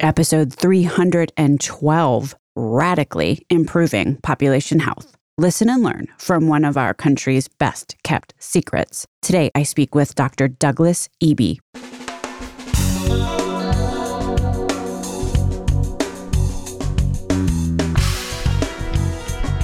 episode 0.00 0.52
312 0.52 2.34
Radically 2.56 3.46
Improving 3.48 4.16
Population 4.22 4.80
Health. 4.80 5.16
Listen 5.38 5.70
and 5.70 5.82
learn 5.82 6.08
from 6.18 6.48
one 6.48 6.64
of 6.64 6.76
our 6.76 6.92
country's 6.92 7.48
best 7.48 7.96
kept 8.02 8.34
secrets. 8.38 9.06
Today, 9.22 9.50
I 9.54 9.62
speak 9.62 9.94
with 9.94 10.14
Dr. 10.14 10.48
Douglas 10.48 11.08
Eby. 11.22 11.58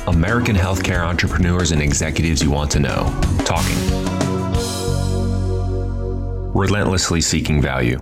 American 0.06 0.56
healthcare 0.56 1.06
entrepreneurs 1.06 1.72
and 1.72 1.82
executives 1.82 2.42
you 2.42 2.50
want 2.50 2.70
to 2.70 2.80
know. 2.80 3.04
Talking. 3.44 3.76
Relentlessly 6.54 7.20
seeking 7.20 7.60
value. 7.60 7.98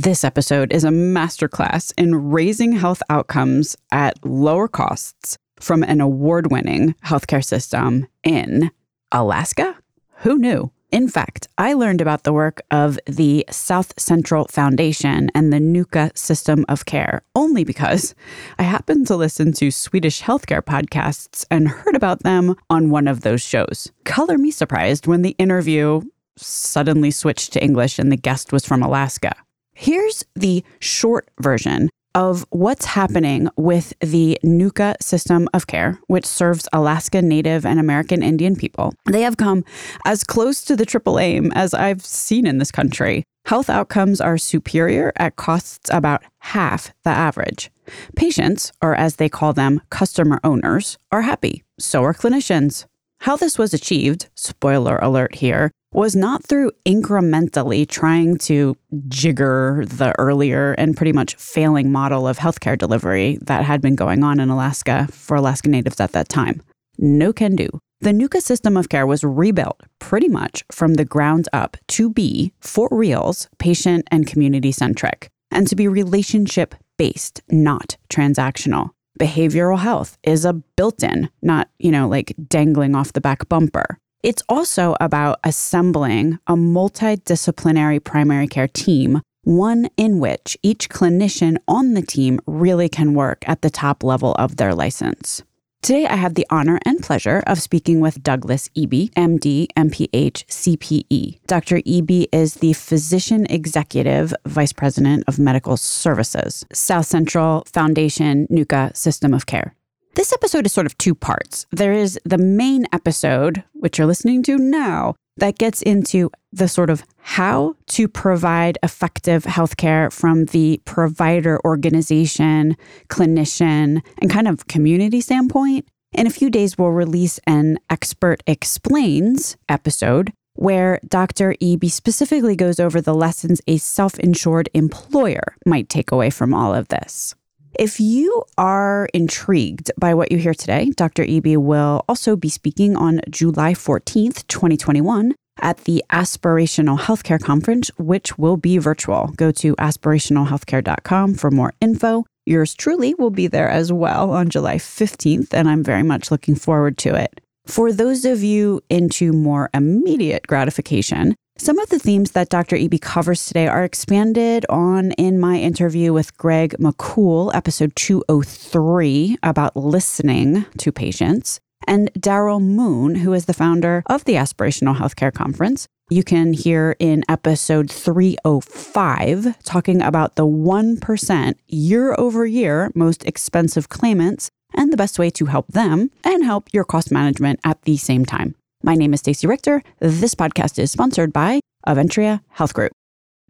This 0.00 0.22
episode 0.22 0.72
is 0.72 0.84
a 0.84 0.90
masterclass 0.90 1.92
in 1.98 2.30
raising 2.30 2.70
health 2.70 3.02
outcomes 3.10 3.76
at 3.90 4.24
lower 4.24 4.68
costs 4.68 5.36
from 5.58 5.82
an 5.82 6.00
award 6.00 6.52
winning 6.52 6.94
healthcare 7.04 7.44
system 7.44 8.06
in 8.22 8.70
Alaska? 9.10 9.76
Who 10.18 10.38
knew? 10.38 10.70
In 10.92 11.08
fact, 11.08 11.48
I 11.58 11.72
learned 11.72 12.00
about 12.00 12.22
the 12.22 12.32
work 12.32 12.62
of 12.70 12.96
the 13.06 13.44
South 13.50 13.92
Central 13.98 14.44
Foundation 14.44 15.32
and 15.34 15.52
the 15.52 15.58
Nuka 15.58 16.12
system 16.14 16.64
of 16.68 16.84
care 16.84 17.22
only 17.34 17.64
because 17.64 18.14
I 18.56 18.62
happened 18.62 19.08
to 19.08 19.16
listen 19.16 19.52
to 19.54 19.72
Swedish 19.72 20.22
healthcare 20.22 20.62
podcasts 20.62 21.44
and 21.50 21.66
heard 21.66 21.96
about 21.96 22.22
them 22.22 22.54
on 22.70 22.90
one 22.90 23.08
of 23.08 23.22
those 23.22 23.42
shows. 23.42 23.90
Color 24.04 24.38
me 24.38 24.52
surprised 24.52 25.08
when 25.08 25.22
the 25.22 25.34
interview 25.40 26.02
suddenly 26.36 27.10
switched 27.10 27.52
to 27.54 27.60
English 27.60 27.98
and 27.98 28.12
the 28.12 28.16
guest 28.16 28.52
was 28.52 28.64
from 28.64 28.80
Alaska. 28.80 29.34
Here's 29.80 30.24
the 30.34 30.64
short 30.80 31.30
version 31.40 31.88
of 32.12 32.44
what's 32.50 32.84
happening 32.84 33.48
with 33.56 33.92
the 34.00 34.36
Nuka 34.42 34.96
system 35.00 35.48
of 35.54 35.68
care, 35.68 36.00
which 36.08 36.26
serves 36.26 36.68
Alaska 36.72 37.22
Native 37.22 37.64
and 37.64 37.78
American 37.78 38.20
Indian 38.20 38.56
people. 38.56 38.92
They 39.08 39.22
have 39.22 39.36
come 39.36 39.64
as 40.04 40.24
close 40.24 40.64
to 40.64 40.74
the 40.74 40.84
triple 40.84 41.20
aim 41.20 41.52
as 41.54 41.74
I've 41.74 42.04
seen 42.04 42.44
in 42.44 42.58
this 42.58 42.72
country. 42.72 43.22
Health 43.46 43.70
outcomes 43.70 44.20
are 44.20 44.36
superior 44.36 45.12
at 45.14 45.36
costs 45.36 45.88
about 45.92 46.24
half 46.40 46.92
the 47.04 47.10
average. 47.10 47.70
Patients, 48.16 48.72
or 48.82 48.96
as 48.96 49.14
they 49.14 49.28
call 49.28 49.52
them, 49.52 49.80
customer 49.90 50.40
owners, 50.42 50.98
are 51.12 51.22
happy. 51.22 51.62
So 51.78 52.02
are 52.02 52.14
clinicians. 52.14 52.86
How 53.20 53.36
this 53.36 53.58
was 53.58 53.72
achieved, 53.72 54.28
spoiler 54.34 54.96
alert 54.98 55.36
here, 55.36 55.70
was 55.92 56.14
not 56.14 56.44
through 56.44 56.70
incrementally 56.86 57.88
trying 57.88 58.36
to 58.36 58.76
jigger 59.08 59.84
the 59.86 60.14
earlier 60.18 60.72
and 60.72 60.96
pretty 60.96 61.12
much 61.12 61.34
failing 61.36 61.90
model 61.90 62.28
of 62.28 62.38
healthcare 62.38 62.76
delivery 62.76 63.38
that 63.42 63.64
had 63.64 63.80
been 63.80 63.96
going 63.96 64.22
on 64.22 64.38
in 64.38 64.50
Alaska 64.50 65.08
for 65.10 65.36
Alaska 65.36 65.68
Natives 65.68 66.00
at 66.00 66.12
that 66.12 66.28
time. 66.28 66.62
No 66.98 67.32
can 67.32 67.56
do. 67.56 67.68
The 68.00 68.12
Nuka 68.12 68.40
system 68.40 68.76
of 68.76 68.88
care 68.88 69.06
was 69.06 69.24
rebuilt 69.24 69.80
pretty 69.98 70.28
much 70.28 70.64
from 70.70 70.94
the 70.94 71.04
ground 71.04 71.48
up 71.52 71.76
to 71.88 72.10
be, 72.10 72.52
for 72.60 72.88
reals, 72.92 73.48
patient 73.58 74.06
and 74.10 74.26
community 74.26 74.70
centric, 74.70 75.30
and 75.50 75.66
to 75.66 75.74
be 75.74 75.88
relationship 75.88 76.74
based, 76.96 77.40
not 77.50 77.96
transactional. 78.08 78.90
Behavioral 79.18 79.80
health 79.80 80.16
is 80.22 80.44
a 80.44 80.52
built 80.52 81.02
in, 81.02 81.28
not, 81.42 81.70
you 81.78 81.90
know, 81.90 82.08
like 82.08 82.36
dangling 82.48 82.94
off 82.94 83.14
the 83.14 83.20
back 83.20 83.48
bumper. 83.48 83.98
It's 84.22 84.42
also 84.48 84.96
about 85.00 85.38
assembling 85.44 86.40
a 86.48 86.54
multidisciplinary 86.54 88.02
primary 88.02 88.48
care 88.48 88.66
team, 88.66 89.20
one 89.44 89.88
in 89.96 90.18
which 90.18 90.56
each 90.60 90.90
clinician 90.90 91.56
on 91.68 91.94
the 91.94 92.02
team 92.02 92.40
really 92.44 92.88
can 92.88 93.14
work 93.14 93.48
at 93.48 93.62
the 93.62 93.70
top 93.70 94.02
level 94.02 94.34
of 94.34 94.56
their 94.56 94.74
license. 94.74 95.44
Today, 95.82 96.06
I 96.06 96.16
have 96.16 96.34
the 96.34 96.46
honor 96.50 96.80
and 96.84 97.00
pleasure 97.00 97.44
of 97.46 97.62
speaking 97.62 98.00
with 98.00 98.24
Douglas 98.24 98.68
Eby, 98.70 99.10
MD, 99.12 99.68
MPH, 99.76 100.44
CPE. 100.46 101.38
Dr. 101.46 101.76
Eby 101.76 102.26
is 102.32 102.54
the 102.54 102.72
Physician 102.72 103.46
Executive 103.48 104.34
Vice 104.44 104.72
President 104.72 105.22
of 105.28 105.38
Medical 105.38 105.76
Services, 105.76 106.66
South 106.72 107.06
Central 107.06 107.62
Foundation 107.72 108.48
Nuka 108.50 108.90
System 108.94 109.32
of 109.32 109.46
Care. 109.46 109.76
This 110.18 110.32
episode 110.32 110.66
is 110.66 110.72
sort 110.72 110.86
of 110.86 110.98
two 110.98 111.14
parts. 111.14 111.64
There 111.70 111.92
is 111.92 112.18
the 112.24 112.38
main 112.38 112.86
episode, 112.92 113.62
which 113.74 113.98
you're 113.98 114.06
listening 114.08 114.42
to 114.42 114.58
now, 114.58 115.14
that 115.36 115.58
gets 115.58 115.80
into 115.80 116.32
the 116.50 116.66
sort 116.66 116.90
of 116.90 117.04
how 117.18 117.76
to 117.90 118.08
provide 118.08 118.78
effective 118.82 119.44
healthcare 119.44 120.12
from 120.12 120.46
the 120.46 120.80
provider 120.84 121.60
organization, 121.64 122.76
clinician, 123.06 124.04
and 124.20 124.28
kind 124.28 124.48
of 124.48 124.66
community 124.66 125.20
standpoint. 125.20 125.86
In 126.12 126.26
a 126.26 126.30
few 126.30 126.50
days, 126.50 126.76
we'll 126.76 126.88
release 126.88 127.38
an 127.46 127.78
Expert 127.88 128.42
Explains 128.48 129.56
episode 129.68 130.32
where 130.54 130.98
Dr. 131.06 131.54
Eby 131.62 131.92
specifically 131.92 132.56
goes 132.56 132.80
over 132.80 133.00
the 133.00 133.14
lessons 133.14 133.60
a 133.68 133.76
self 133.76 134.18
insured 134.18 134.68
employer 134.74 135.54
might 135.64 135.88
take 135.88 136.10
away 136.10 136.30
from 136.30 136.52
all 136.52 136.74
of 136.74 136.88
this. 136.88 137.36
If 137.74 138.00
you 138.00 138.44
are 138.56 139.08
intrigued 139.12 139.90
by 139.98 140.14
what 140.14 140.32
you 140.32 140.38
hear 140.38 140.54
today, 140.54 140.90
Dr. 140.96 141.24
Eby 141.24 141.56
will 141.56 142.04
also 142.08 142.36
be 142.36 142.48
speaking 142.48 142.96
on 142.96 143.20
July 143.30 143.74
14th, 143.74 144.46
2021 144.48 145.34
at 145.60 145.78
the 145.84 146.04
Aspirational 146.10 146.98
Healthcare 146.98 147.42
Conference, 147.42 147.90
which 147.98 148.38
will 148.38 148.56
be 148.56 148.78
virtual. 148.78 149.32
Go 149.36 149.50
to 149.52 149.74
aspirationalhealthcare.com 149.76 151.34
for 151.34 151.50
more 151.50 151.74
info. 151.80 152.24
Yours 152.46 152.74
truly 152.74 153.14
will 153.14 153.30
be 153.30 153.46
there 153.46 153.68
as 153.68 153.92
well 153.92 154.30
on 154.30 154.48
July 154.48 154.76
15th, 154.76 155.52
and 155.52 155.68
I'm 155.68 155.84
very 155.84 156.02
much 156.02 156.30
looking 156.30 156.54
forward 156.54 156.96
to 156.98 157.14
it. 157.14 157.40
For 157.66 157.92
those 157.92 158.24
of 158.24 158.42
you 158.42 158.80
into 158.88 159.32
more 159.32 159.68
immediate 159.74 160.46
gratification, 160.46 161.34
some 161.58 161.78
of 161.78 161.88
the 161.88 161.98
themes 161.98 162.30
that 162.30 162.48
Dr. 162.48 162.76
Eby 162.76 163.00
covers 163.00 163.44
today 163.46 163.66
are 163.66 163.84
expanded 163.84 164.64
on 164.68 165.12
in 165.12 165.38
my 165.38 165.56
interview 165.58 166.12
with 166.12 166.36
Greg 166.38 166.76
McCool, 166.78 167.54
episode 167.54 167.94
203, 167.96 169.38
about 169.42 169.76
listening 169.76 170.64
to 170.78 170.92
patients, 170.92 171.60
and 171.86 172.12
Daryl 172.14 172.62
Moon, 172.62 173.16
who 173.16 173.32
is 173.32 173.46
the 173.46 173.52
founder 173.52 174.02
of 174.06 174.24
the 174.24 174.34
Aspirational 174.34 174.96
Healthcare 174.96 175.34
Conference. 175.34 175.86
You 176.10 176.22
can 176.22 176.52
hear 176.54 176.96
in 176.98 177.22
episode 177.28 177.90
305 177.90 179.62
talking 179.62 180.00
about 180.00 180.36
the 180.36 180.46
1% 180.46 181.54
year 181.66 182.14
over 182.16 182.46
year 182.46 182.90
most 182.94 183.24
expensive 183.26 183.88
claimants 183.88 184.48
and 184.74 184.92
the 184.92 184.96
best 184.96 185.18
way 185.18 185.28
to 185.30 185.46
help 185.46 185.66
them 185.68 186.10
and 186.24 186.44
help 186.44 186.68
your 186.72 186.84
cost 186.84 187.10
management 187.10 187.60
at 187.64 187.82
the 187.82 187.96
same 187.96 188.24
time. 188.24 188.54
My 188.84 188.94
name 188.94 189.12
is 189.12 189.18
Stacey 189.20 189.48
Richter. 189.48 189.82
This 189.98 190.36
podcast 190.36 190.78
is 190.78 190.92
sponsored 190.92 191.32
by 191.32 191.58
Aventria 191.84 192.42
Health 192.48 192.74
Group. 192.74 192.92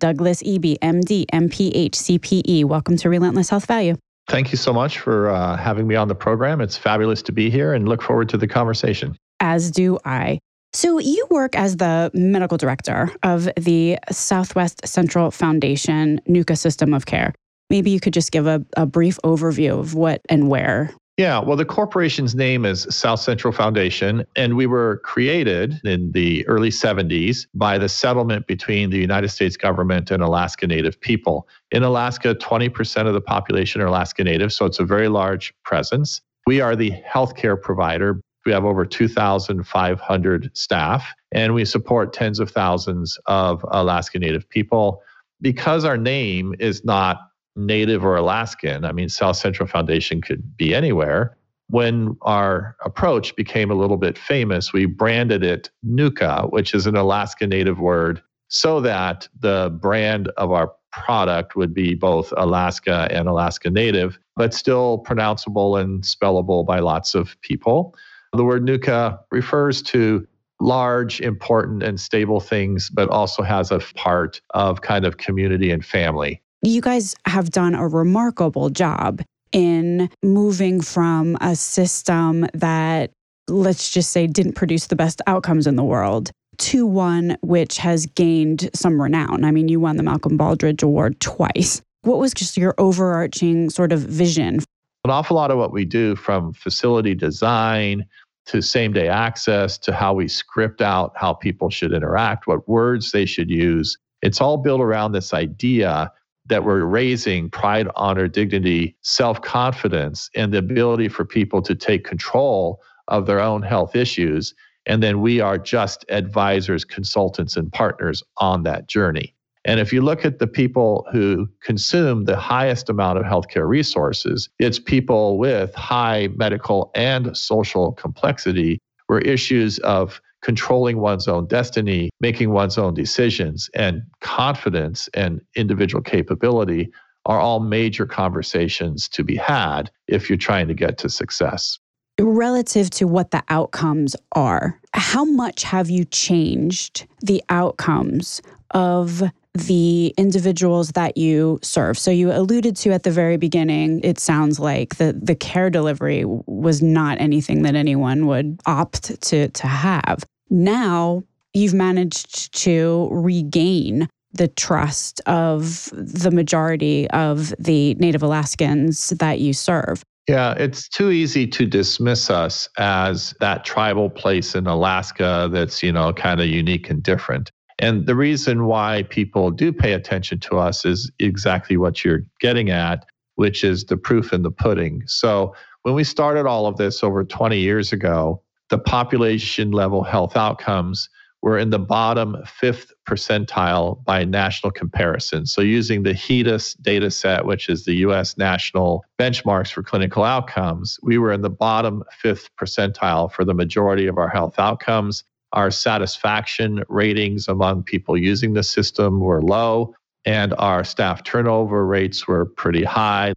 Douglas 0.01 0.43
Eby, 0.43 0.79
MD, 0.79 1.27
MPH, 1.31 1.91
CPE. 1.91 2.65
Welcome 2.65 2.97
to 2.97 3.11
Relentless 3.11 3.51
Health 3.51 3.67
Value. 3.67 3.97
Thank 4.29 4.53
you 4.53 4.57
so 4.57 4.73
much 4.73 4.99
for 5.01 5.29
uh, 5.29 5.59
having 5.59 5.87
me 5.87 5.97
on 5.97 6.09
the 6.09 6.15
program. 6.15 6.63
It's 6.63 6.79
fabulous 6.79 7.21
to 7.23 7.33
be 7.33 7.51
here 7.51 7.75
and 7.75 7.87
look 7.87 8.01
forward 8.01 8.31
to 8.31 8.39
the 8.39 8.49
conversation. 8.49 9.17
As 9.41 9.71
do 9.71 9.99
I. 10.07 10.39
So, 10.73 10.99
you 10.99 11.27
work 11.31 11.55
as 11.55 11.77
the 11.77 12.11
medical 12.15 12.57
director 12.57 13.11
of 13.23 13.51
the 13.57 13.99
Southwest 14.11 14.87
Central 14.87 15.31
Foundation 15.31 16.23
Nuka 16.27 16.57
system 16.57 16.95
of 16.95 17.05
care. 17.05 17.35
Maybe 17.69 17.91
you 17.91 18.01
could 18.01 18.15
just 18.15 18.33
give 18.33 18.47
a, 18.47 18.65
a 18.79 18.87
brief 18.87 19.19
overview 19.25 19.79
of 19.79 19.93
what 19.95 20.23
and 20.31 20.49
where 20.49 20.91
yeah, 21.19 21.41
well, 21.41 21.57
the 21.57 21.65
corporation's 21.65 22.37
name 22.37 22.65
is 22.65 22.87
South 22.91 23.19
Central 23.19 23.53
Foundation, 23.53 24.25
and 24.37 24.57
we 24.57 24.67
were 24.67 24.99
created 24.99 25.81
in 25.83 26.13
the 26.13 26.47
early 26.47 26.71
70s 26.71 27.45
by 27.55 27.77
the 27.77 27.89
settlement 27.89 28.47
between 28.47 28.91
the 28.91 28.99
United 28.99 29.29
States 29.31 29.57
government 29.57 30.13
and 30.13 30.23
Alaska 30.23 30.69
Native 30.69 31.01
people. 31.01 31.49
In 31.73 31.83
Alaska, 31.83 32.37
20% 32.37 33.09
of 33.09 33.15
the 33.15 33.21
population 33.21 33.81
are 33.81 33.87
Alaska 33.87 34.23
Native, 34.23 34.53
so 34.53 34.65
it's 34.65 34.79
a 34.79 34.85
very 34.85 35.09
large 35.09 35.53
presence. 35.65 36.21
We 36.47 36.61
are 36.61 36.77
the 36.77 36.93
healthcare 37.13 37.61
provider. 37.61 38.21
We 38.47 38.53
have 38.53 38.65
over 38.65 38.87
2,500 38.87 40.51
staff, 40.57 41.15
and 41.33 41.53
we 41.53 41.65
support 41.65 42.13
tens 42.13 42.39
of 42.39 42.49
thousands 42.49 43.19
of 43.27 43.65
Alaska 43.73 44.21
Native 44.21 44.49
people. 44.49 45.03
Because 45.41 45.85
our 45.85 45.97
name 45.97 46.55
is 46.61 46.85
not 46.85 47.28
native 47.59 48.05
or 48.05 48.17
Alaskan. 48.17 48.85
I 48.85 48.93
mean, 48.93 49.09
South 49.09 49.37
Central 49.37 49.69
Foundation 49.69 50.23
could 50.23 50.57
be 50.57 50.75
anywhere. 50.75 51.37
When 51.69 52.17
our 52.23 52.77
approach 52.85 53.37
became 53.37 53.71
a 53.71 53.75
little 53.75 53.99
bit 53.99 54.17
famous, 54.17 54.73
we 54.73 54.87
branded 54.87 55.43
it 55.45 55.71
Nuka, 55.83 56.47
which 56.49 56.73
is 56.73 56.87
an 56.87 56.97
Alaska 56.97 57.47
native 57.47 57.79
word, 57.79 58.23
so 58.49 58.81
that 58.81 59.29
the 59.39 59.77
brand 59.81 60.29
of 60.39 60.53
our 60.53 60.73
product 60.93 61.57
would 61.57 61.75
be 61.75 61.95
both 61.95 62.33
Alaska 62.39 63.09
and 63.11 63.29
Alaska 63.29 63.69
native, 63.71 64.19
but 64.37 64.55
still 64.55 65.05
pronounceable 65.07 65.79
and 65.79 66.03
spellable 66.05 66.65
by 66.65 66.79
lots 66.79 67.15
of 67.15 67.39
people. 67.43 67.95
The 68.33 68.45
word 68.45 68.65
Nuka 68.65 69.21
refers 69.31 69.83
to 69.83 70.27
large, 70.61 71.21
important, 71.21 71.83
and 71.83 72.01
stable 72.01 72.41
things, 72.41 72.89
but 72.91 73.09
also 73.11 73.43
has 73.43 73.71
a 73.71 73.79
part 73.95 74.41
of 74.51 74.81
kind 74.81 75.05
of 75.05 75.19
community 75.19 75.71
and 75.71 75.85
family. 75.85 76.43
You 76.63 76.81
guys 76.81 77.15
have 77.25 77.51
done 77.51 77.75
a 77.75 77.87
remarkable 77.87 78.69
job 78.69 79.23
in 79.53 80.11
moving 80.25 80.81
from 80.81 81.37
a 81.41 81.55
system 81.55 82.47
that, 82.53 83.13
let's 83.47 83.91
just 83.91 84.11
say, 84.11 84.27
didn't 84.27 84.55
produce 84.55 84.89
the 84.89 84.97
best 84.97 85.23
outcomes 85.27 85.67
in 85.69 85.77
the 85.77 85.85
world 85.85 86.31
to 86.59 86.85
one 86.85 87.37
which 87.43 87.79
has 87.79 88.07
gained 88.07 88.69
some 88.75 89.01
renown. 89.01 89.45
I 89.45 89.53
mean, 89.53 89.69
you 89.69 89.79
won 89.79 89.97
the 89.97 90.03
Malcolm 90.03 90.37
Baldrige 90.37 90.83
Award 90.83 91.21
twice. 91.21 91.81
What 92.03 92.19
was 92.19 92.35
just 92.35 92.57
your 92.57 92.75
overarching 92.79 93.71
sort 93.71 93.93
of 93.93 94.01
vision? 94.01 94.59
An 95.05 95.11
awful 95.11 95.37
lot 95.37 95.53
of 95.53 95.59
what 95.59 95.73
we 95.73 95.85
do 95.85 96.17
from 96.17 96.53
facility 96.53 97.15
design 97.15 98.05
to 98.47 98.61
same 98.61 98.93
day 98.93 99.09
access 99.09 99.79
to 99.79 99.93
how 99.93 100.13
we 100.15 100.27
script 100.27 100.83
out 100.83 101.13
how 101.15 101.35
people 101.35 101.71
should 101.71 101.93
interact, 101.93 102.49
what 102.49 102.69
words 102.69 103.13
they 103.13 103.27
should 103.27 103.49
use. 103.49 103.97
It's 104.23 104.41
all 104.41 104.57
built 104.57 104.81
around 104.81 105.13
this 105.13 105.33
idea 105.33 106.11
that 106.49 106.65
we're 106.65 106.85
raising 106.85 107.51
pride, 107.51 107.89
honor, 107.97 108.29
dignity, 108.29 108.97
self 109.03 109.41
confidence, 109.43 110.31
and 110.35 110.53
the 110.53 110.59
ability 110.59 111.09
for 111.09 111.25
people 111.25 111.63
to 111.63 111.75
take 111.75 112.05
control 112.05 112.81
of 113.09 113.27
their 113.27 113.41
own 113.41 113.63
health 113.63 113.95
issues. 113.95 114.55
And 114.87 115.03
then 115.03 115.21
we 115.21 115.41
are 115.41 115.59
just 115.59 116.05
advisors, 116.09 116.85
consultants, 116.85 117.57
and 117.57 117.71
partners 117.73 118.23
on 118.39 118.63
that 118.63 118.89
journey. 118.89 119.35
And 119.65 119.81
if 119.81 119.93
you 119.93 120.01
look 120.01 120.25
at 120.25 120.39
the 120.39 120.47
people 120.47 121.07
who 121.13 121.47
consume 121.63 122.25
the 122.25 122.39
highest 122.39 122.89
amount 122.89 123.19
of 123.19 123.25
healthcare 123.25 123.69
resources, 123.69 124.49
it's 124.59 124.79
people 124.79 125.37
with 125.37 125.75
high 125.75 126.29
medical 126.37 126.91
and 126.95 127.37
social 127.37 127.93
complexity 127.93 128.79
where 129.09 129.21
issues 129.21 129.79
of 129.81 130.23
controlling 130.49 130.97
one's 130.97 131.29
own 131.29 131.47
destiny, 131.47 132.09
making 132.21 132.49
one's 132.49 132.79
own 132.79 132.95
decisions, 132.95 133.69
and 133.75 134.01
confidence 134.23 135.07
and 135.13 135.43
individual 135.57 136.03
capability 136.03 136.91
are 137.27 137.39
all 137.39 137.61
major 137.61 138.07
conversations 138.07 139.11
to 139.11 139.23
be 139.23 139.37
had 139.37 139.91
if 140.07 140.31
you're 140.31 140.39
trying 140.39 140.67
to 140.67 140.73
get 140.73 140.97
to 140.97 141.11
success. 141.11 141.79
Relative 142.19 142.89
to 142.89 143.07
what 143.07 143.31
the 143.31 143.43
outcomes 143.51 144.17
are, 144.33 144.81
how 144.95 145.27
much 145.27 145.65
have 145.65 145.91
you 145.91 146.07
changed 146.07 147.07
the 147.21 147.45
outcomes 147.51 148.41
of 148.71 149.23
the 149.53 150.15
individuals 150.17 150.93
that 150.93 151.17
you 151.17 151.59
serve. 151.63 151.99
So 151.99 152.11
you 152.11 152.31
alluded 152.31 152.77
to 152.77 152.93
at 152.93 153.03
the 153.03 153.11
very 153.11 153.37
beginning, 153.37 154.01
it 154.05 154.21
sounds 154.21 154.61
like 154.61 154.97
the 154.97 155.19
the 155.21 155.35
care 155.35 155.69
delivery 155.69 156.23
was 156.25 156.81
not 156.81 157.21
anything 157.21 157.63
that 157.63 157.75
anyone 157.75 158.27
would 158.27 158.61
opt 158.67 159.21
to 159.23 159.49
to 159.49 159.67
have. 159.67 160.25
Now 160.51 161.25
you've 161.55 161.75
managed 161.75 162.55
to 162.63 163.09
regain 163.11 164.09
the 164.33 164.49
trust 164.49 165.21
of 165.27 165.91
the 165.93 166.31
majority 166.31 167.09
of 167.11 167.55
the 167.59 167.95
Native 167.95 168.23
Alaskans 168.23 169.11
that 169.11 169.41
you 169.41 169.53
serve. 169.53 170.03
Yeah, 170.29 170.53
it's 170.59 170.89
too 170.89 171.11
easy 171.11 171.47
to 171.47 171.65
dismiss 171.65 172.29
us 172.29 172.69
as 172.77 173.35
that 173.41 173.65
tribal 173.65 174.11
place 174.11 174.55
in 174.55 174.67
Alaska 174.67 175.49
that's, 175.51 175.83
you 175.83 175.91
know, 175.91 176.13
kind 176.13 176.41
of 176.41 176.47
unique 176.47 176.91
and 176.91 177.03
different. 177.03 177.51
And 177.79 178.07
the 178.07 178.15
reason 178.15 178.67
why 178.67 179.05
people 179.09 179.51
do 179.51 179.73
pay 179.73 179.95
attention 179.95 180.41
to 180.41 180.59
us 180.59 180.85
is 180.85 181.11
exactly 181.19 181.79
what 181.79 182.05
you're 182.05 182.23
getting 182.41 182.69
at, 182.69 183.07
which 183.37 183.65
is 183.65 183.85
the 183.85 183.97
proof 183.97 184.33
in 184.35 184.43
the 184.43 184.51
pudding. 184.51 185.03
So 185.07 185.55
when 185.83 185.95
we 185.95 186.05
started 186.05 186.45
all 186.45 186.67
of 186.67 186.77
this 186.77 187.03
over 187.03 187.25
20 187.25 187.59
years 187.59 187.93
ago, 187.93 188.43
the 188.71 188.79
population 188.79 189.71
level 189.71 190.03
health 190.03 190.37
outcomes 190.37 191.09
were 191.43 191.59
in 191.59 191.71
the 191.71 191.79
bottom 191.79 192.37
fifth 192.45 192.93
percentile 193.09 194.03
by 194.05 194.25
national 194.25 194.73
comparison. 194.73 195.47
So, 195.47 195.61
using 195.61 196.03
the 196.03 196.13
HEDIS 196.15 196.75
data 196.75 197.11
set, 197.11 197.47
which 197.47 197.69
is 197.69 197.85
the 197.85 197.95
US 197.97 198.37
national 198.37 199.05
benchmarks 199.19 199.71
for 199.71 199.83
clinical 199.83 200.25
outcomes, 200.25 200.99
we 201.03 201.19
were 201.19 201.33
in 201.33 201.43
the 201.43 201.51
bottom 201.51 202.03
fifth 202.11 202.49
percentile 202.57 203.31
for 203.31 203.45
the 203.45 203.55
majority 203.55 204.07
of 204.07 204.19
our 204.19 204.29
health 204.29 204.59
outcomes. 204.59 205.25
Our 205.53 205.71
satisfaction 205.71 206.83
ratings 206.89 207.49
among 207.49 207.85
people 207.85 208.17
using 208.17 208.53
the 208.53 208.63
system 208.63 209.21
were 209.21 209.41
low, 209.41 209.95
and 210.25 210.55
our 210.59 210.85
staff 210.85 211.23
turnover 211.23 211.87
rates 211.87 212.27
were 212.27 212.47
pretty 212.47 212.85
high. 212.85 213.33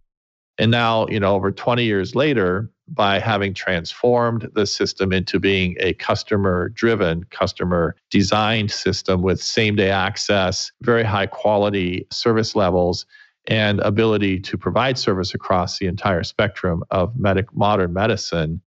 And 0.58 0.70
now, 0.70 1.06
you 1.06 1.20
know, 1.20 1.34
over 1.34 1.50
20 1.50 1.84
years 1.84 2.14
later, 2.14 2.70
by 2.88 3.18
having 3.18 3.54
transformed 3.54 4.50
the 4.54 4.66
system 4.66 5.12
into 5.12 5.38
being 5.38 5.76
a 5.80 5.94
customer 5.94 6.68
driven, 6.70 7.24
customer 7.30 7.96
designed 8.10 8.70
system 8.70 9.22
with 9.22 9.42
same 9.42 9.76
day 9.76 9.90
access, 9.90 10.72
very 10.82 11.04
high 11.04 11.26
quality 11.26 12.06
service 12.10 12.54
levels, 12.54 13.06
and 13.48 13.80
ability 13.80 14.38
to 14.40 14.56
provide 14.56 14.98
service 14.98 15.34
across 15.34 15.78
the 15.78 15.86
entire 15.86 16.22
spectrum 16.22 16.84
of 16.90 17.18
medic- 17.18 17.54
modern 17.54 17.92
medicine, 17.92 18.60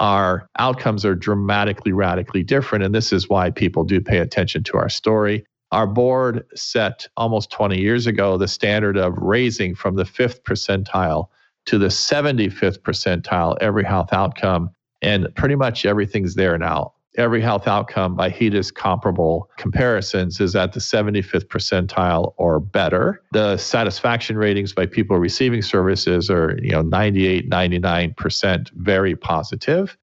our 0.00 0.48
outcomes 0.58 1.04
are 1.04 1.14
dramatically, 1.14 1.92
radically 1.92 2.42
different. 2.42 2.84
And 2.84 2.94
this 2.94 3.12
is 3.12 3.28
why 3.28 3.50
people 3.50 3.84
do 3.84 4.00
pay 4.00 4.18
attention 4.18 4.62
to 4.64 4.76
our 4.76 4.88
story. 4.88 5.44
Our 5.72 5.86
board 5.86 6.44
set 6.54 7.08
almost 7.16 7.50
20 7.50 7.80
years 7.80 8.06
ago 8.06 8.36
the 8.36 8.48
standard 8.48 8.96
of 8.96 9.16
raising 9.16 9.74
from 9.74 9.96
the 9.96 10.04
fifth 10.04 10.44
percentile 10.44 11.28
to 11.66 11.78
the 11.78 11.88
75th 11.88 12.78
percentile 12.80 13.56
every 13.60 13.84
health 13.84 14.12
outcome. 14.12 14.70
And 15.02 15.28
pretty 15.34 15.54
much 15.54 15.84
everything's 15.84 16.34
there 16.34 16.56
now. 16.56 16.94
Every 17.16 17.40
health 17.40 17.68
outcome 17.68 18.16
by 18.16 18.28
HEDIS 18.30 18.74
comparable 18.74 19.48
comparisons 19.56 20.40
is 20.40 20.56
at 20.56 20.72
the 20.72 20.80
75th 20.80 21.46
percentile 21.46 22.34
or 22.38 22.58
better. 22.58 23.22
The 23.32 23.56
satisfaction 23.56 24.36
ratings 24.36 24.72
by 24.72 24.86
people 24.86 25.16
receiving 25.18 25.62
services 25.62 26.28
are, 26.28 26.58
you 26.60 26.72
know, 26.72 26.82
98, 26.82 27.48
99% 27.48 28.70
very 28.72 29.14
positive. 29.14 29.96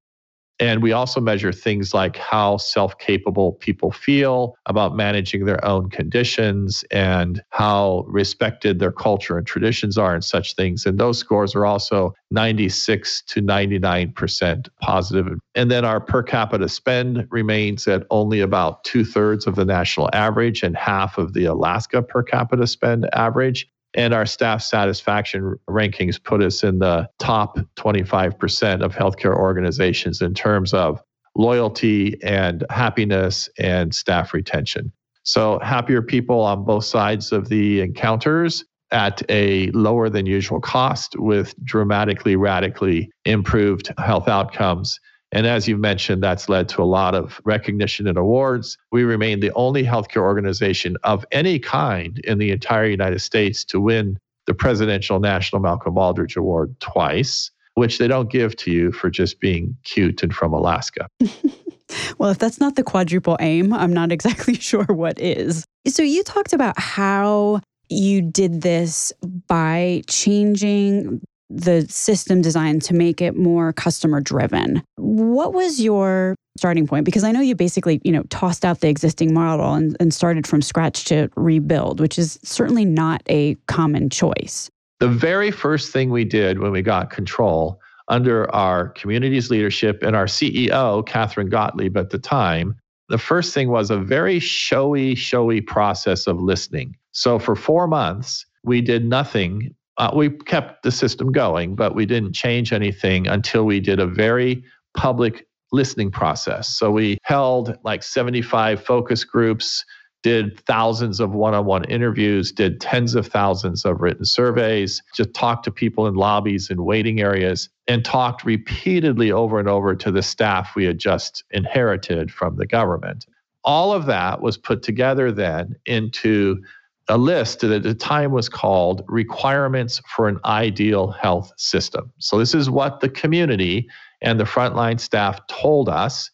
And 0.62 0.80
we 0.80 0.92
also 0.92 1.20
measure 1.20 1.50
things 1.50 1.92
like 1.92 2.16
how 2.16 2.56
self 2.56 2.96
capable 2.98 3.54
people 3.54 3.90
feel 3.90 4.54
about 4.66 4.94
managing 4.94 5.44
their 5.44 5.62
own 5.64 5.90
conditions 5.90 6.84
and 6.92 7.42
how 7.50 8.04
respected 8.06 8.78
their 8.78 8.92
culture 8.92 9.36
and 9.36 9.44
traditions 9.44 9.98
are 9.98 10.14
and 10.14 10.22
such 10.22 10.54
things. 10.54 10.86
And 10.86 10.98
those 10.98 11.18
scores 11.18 11.56
are 11.56 11.66
also 11.66 12.14
96 12.30 13.22
to 13.22 13.42
99% 13.42 14.68
positive. 14.80 15.36
And 15.56 15.68
then 15.68 15.84
our 15.84 15.98
per 15.98 16.22
capita 16.22 16.68
spend 16.68 17.26
remains 17.32 17.88
at 17.88 18.06
only 18.10 18.38
about 18.38 18.84
two 18.84 19.04
thirds 19.04 19.48
of 19.48 19.56
the 19.56 19.64
national 19.64 20.10
average 20.12 20.62
and 20.62 20.76
half 20.76 21.18
of 21.18 21.32
the 21.32 21.44
Alaska 21.44 22.02
per 22.02 22.22
capita 22.22 22.68
spend 22.68 23.12
average. 23.12 23.68
And 23.94 24.14
our 24.14 24.26
staff 24.26 24.62
satisfaction 24.62 25.56
rankings 25.68 26.22
put 26.22 26.42
us 26.42 26.62
in 26.64 26.78
the 26.78 27.08
top 27.18 27.58
25% 27.76 28.82
of 28.82 28.94
healthcare 28.94 29.36
organizations 29.36 30.22
in 30.22 30.34
terms 30.34 30.72
of 30.72 31.00
loyalty 31.36 32.22
and 32.22 32.64
happiness 32.70 33.48
and 33.58 33.94
staff 33.94 34.32
retention. 34.32 34.92
So, 35.24 35.60
happier 35.60 36.02
people 36.02 36.40
on 36.40 36.64
both 36.64 36.84
sides 36.84 37.32
of 37.32 37.48
the 37.48 37.80
encounters 37.80 38.64
at 38.90 39.22
a 39.30 39.70
lower 39.70 40.10
than 40.10 40.26
usual 40.26 40.60
cost 40.60 41.16
with 41.18 41.54
dramatically, 41.64 42.36
radically 42.36 43.10
improved 43.24 43.92
health 43.98 44.28
outcomes 44.28 44.98
and 45.32 45.46
as 45.46 45.66
you 45.66 45.78
mentioned, 45.78 46.22
that's 46.22 46.48
led 46.48 46.68
to 46.70 46.82
a 46.82 46.84
lot 46.84 47.14
of 47.14 47.40
recognition 47.44 48.06
and 48.06 48.18
awards. 48.18 48.76
We 48.92 49.02
remain 49.04 49.40
the 49.40 49.52
only 49.54 49.82
healthcare 49.82 50.22
organization 50.22 50.96
of 51.04 51.24
any 51.32 51.58
kind 51.58 52.18
in 52.20 52.38
the 52.38 52.50
entire 52.50 52.86
United 52.86 53.20
States 53.20 53.64
to 53.66 53.80
win 53.80 54.18
the 54.46 54.54
Presidential 54.54 55.20
National 55.20 55.62
Malcolm 55.62 55.94
Baldrige 55.94 56.36
Award 56.36 56.78
twice, 56.80 57.50
which 57.74 57.98
they 57.98 58.08
don't 58.08 58.30
give 58.30 58.56
to 58.56 58.70
you 58.70 58.92
for 58.92 59.08
just 59.08 59.40
being 59.40 59.74
cute 59.84 60.22
and 60.22 60.34
from 60.34 60.52
Alaska. 60.52 61.08
well, 62.18 62.30
if 62.30 62.38
that's 62.38 62.60
not 62.60 62.76
the 62.76 62.82
quadruple 62.82 63.38
aim, 63.40 63.72
I'm 63.72 63.92
not 63.92 64.12
exactly 64.16 64.54
sure 64.54 64.84
what 64.84 65.18
is. 65.18 65.64
So 65.86 66.02
you 66.02 66.22
talked 66.22 66.52
about 66.52 66.78
how 66.78 67.60
you 67.88 68.20
did 68.20 68.62
this 68.62 69.12
by 69.46 70.02
changing 70.08 71.22
the 71.54 71.86
system 71.88 72.40
design 72.40 72.80
to 72.80 72.94
make 72.94 73.20
it 73.20 73.36
more 73.36 73.72
customer 73.72 74.20
driven. 74.20 74.82
What 74.96 75.52
was 75.52 75.80
your 75.80 76.34
starting 76.56 76.86
point? 76.86 77.04
Because 77.04 77.24
I 77.24 77.32
know 77.32 77.40
you 77.40 77.54
basically, 77.54 78.00
you 78.04 78.12
know, 78.12 78.22
tossed 78.30 78.64
out 78.64 78.80
the 78.80 78.88
existing 78.88 79.34
model 79.34 79.74
and, 79.74 79.96
and 80.00 80.12
started 80.12 80.46
from 80.46 80.62
scratch 80.62 81.04
to 81.06 81.28
rebuild, 81.36 82.00
which 82.00 82.18
is 82.18 82.38
certainly 82.42 82.84
not 82.84 83.22
a 83.28 83.54
common 83.66 84.10
choice. 84.10 84.70
The 85.00 85.08
very 85.08 85.50
first 85.50 85.92
thing 85.92 86.10
we 86.10 86.24
did 86.24 86.58
when 86.60 86.72
we 86.72 86.82
got 86.82 87.10
control 87.10 87.80
under 88.08 88.52
our 88.54 88.88
community's 88.90 89.50
leadership 89.50 90.02
and 90.02 90.14
our 90.14 90.26
CEO, 90.26 91.06
Katherine 91.06 91.48
Gottlieb 91.48 91.96
at 91.96 92.10
the 92.10 92.18
time, 92.18 92.76
the 93.08 93.18
first 93.18 93.52
thing 93.52 93.68
was 93.68 93.90
a 93.90 93.98
very 93.98 94.38
showy, 94.38 95.14
showy 95.14 95.60
process 95.60 96.26
of 96.26 96.40
listening. 96.40 96.96
So 97.12 97.38
for 97.38 97.54
four 97.54 97.86
months, 97.86 98.46
we 98.64 98.80
did 98.80 99.04
nothing 99.04 99.74
uh, 99.98 100.10
we 100.14 100.30
kept 100.30 100.82
the 100.82 100.90
system 100.90 101.32
going, 101.32 101.74
but 101.74 101.94
we 101.94 102.06
didn't 102.06 102.34
change 102.34 102.72
anything 102.72 103.26
until 103.26 103.64
we 103.64 103.80
did 103.80 104.00
a 104.00 104.06
very 104.06 104.64
public 104.96 105.46
listening 105.72 106.10
process. 106.10 106.68
So 106.68 106.90
we 106.90 107.18
held 107.22 107.76
like 107.82 108.02
75 108.02 108.84
focus 108.84 109.24
groups, 109.24 109.84
did 110.22 110.60
thousands 110.66 111.18
of 111.18 111.32
one 111.32 111.54
on 111.54 111.64
one 111.64 111.84
interviews, 111.84 112.52
did 112.52 112.80
tens 112.80 113.14
of 113.14 113.26
thousands 113.26 113.84
of 113.84 114.00
written 114.00 114.24
surveys, 114.24 115.02
just 115.14 115.34
talked 115.34 115.64
to 115.64 115.70
people 115.70 116.06
in 116.06 116.14
lobbies 116.14 116.70
and 116.70 116.84
waiting 116.84 117.20
areas, 117.20 117.68
and 117.88 118.04
talked 118.04 118.44
repeatedly 118.44 119.32
over 119.32 119.58
and 119.58 119.68
over 119.68 119.94
to 119.96 120.12
the 120.12 120.22
staff 120.22 120.76
we 120.76 120.84
had 120.84 120.98
just 120.98 121.42
inherited 121.50 122.30
from 122.30 122.56
the 122.56 122.66
government. 122.66 123.26
All 123.64 123.92
of 123.92 124.06
that 124.06 124.40
was 124.40 124.56
put 124.56 124.82
together 124.82 125.32
then 125.32 125.76
into 125.86 126.62
a 127.08 127.18
list 127.18 127.60
that 127.60 127.70
at 127.70 127.82
the 127.82 127.94
time 127.94 128.32
was 128.32 128.48
called 128.48 129.04
Requirements 129.08 130.00
for 130.14 130.28
an 130.28 130.38
Ideal 130.44 131.10
Health 131.10 131.52
System. 131.56 132.12
So, 132.18 132.38
this 132.38 132.54
is 132.54 132.70
what 132.70 133.00
the 133.00 133.08
community 133.08 133.88
and 134.20 134.38
the 134.38 134.44
frontline 134.44 135.00
staff 135.00 135.40
told 135.48 135.88
us 135.88 136.30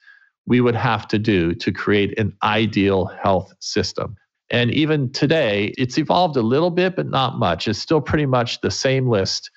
we 0.47 0.61
would 0.61 0.75
have 0.75 1.07
to 1.09 1.19
do 1.19 1.55
to 1.55 1.73
create 1.73 2.19
an 2.19 2.35
ideal 2.43 3.07
health 3.07 3.53
system. 3.61 4.17
And 4.51 4.71
even 4.73 5.13
today, 5.13 5.75
it's 5.77 5.99
evolved 5.99 6.37
a 6.37 6.43
little 6.43 6.71
bit, 6.71 6.97
but 6.97 7.07
not 7.07 7.39
much. 7.39 7.69
It's 7.69 7.79
still 7.79 8.01
pretty 8.01 8.27
much 8.27 8.61
the 8.61 8.71
same 8.71 9.09
list. 9.09 9.51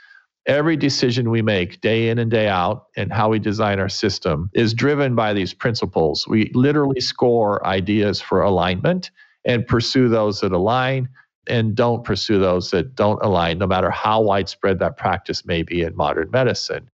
Every 0.48 0.76
decision 0.76 1.30
we 1.30 1.42
make 1.42 1.82
day 1.82 2.10
in 2.10 2.18
and 2.18 2.30
day 2.30 2.48
out 2.48 2.88
and 2.98 3.14
how 3.14 3.30
we 3.30 3.40
design 3.40 3.80
our 3.80 3.90
system 3.90 4.50
is 4.54 4.74
driven 4.74 5.16
by 5.16 5.34
these 5.34 5.54
principles. 5.54 6.28
We 6.28 6.52
literally 6.54 7.00
score 7.00 7.66
ideas 7.66 8.20
for 8.20 8.42
alignment 8.42 9.12
and 9.46 9.66
pursue 9.66 10.10
those 10.10 10.42
that 10.42 10.52
align 10.52 11.10
and 11.48 11.76
don't 11.76 12.04
pursue 12.04 12.40
those 12.40 12.72
that 12.72 12.96
don't 12.96 13.22
align, 13.24 13.58
no 13.58 13.68
matter 13.68 13.90
how 13.90 14.22
widespread 14.22 14.80
that 14.80 14.98
practice 14.98 15.46
may 15.46 15.64
be 15.64 15.82
in 15.82 15.96
modern 15.96 16.30
medicine. 16.32 16.90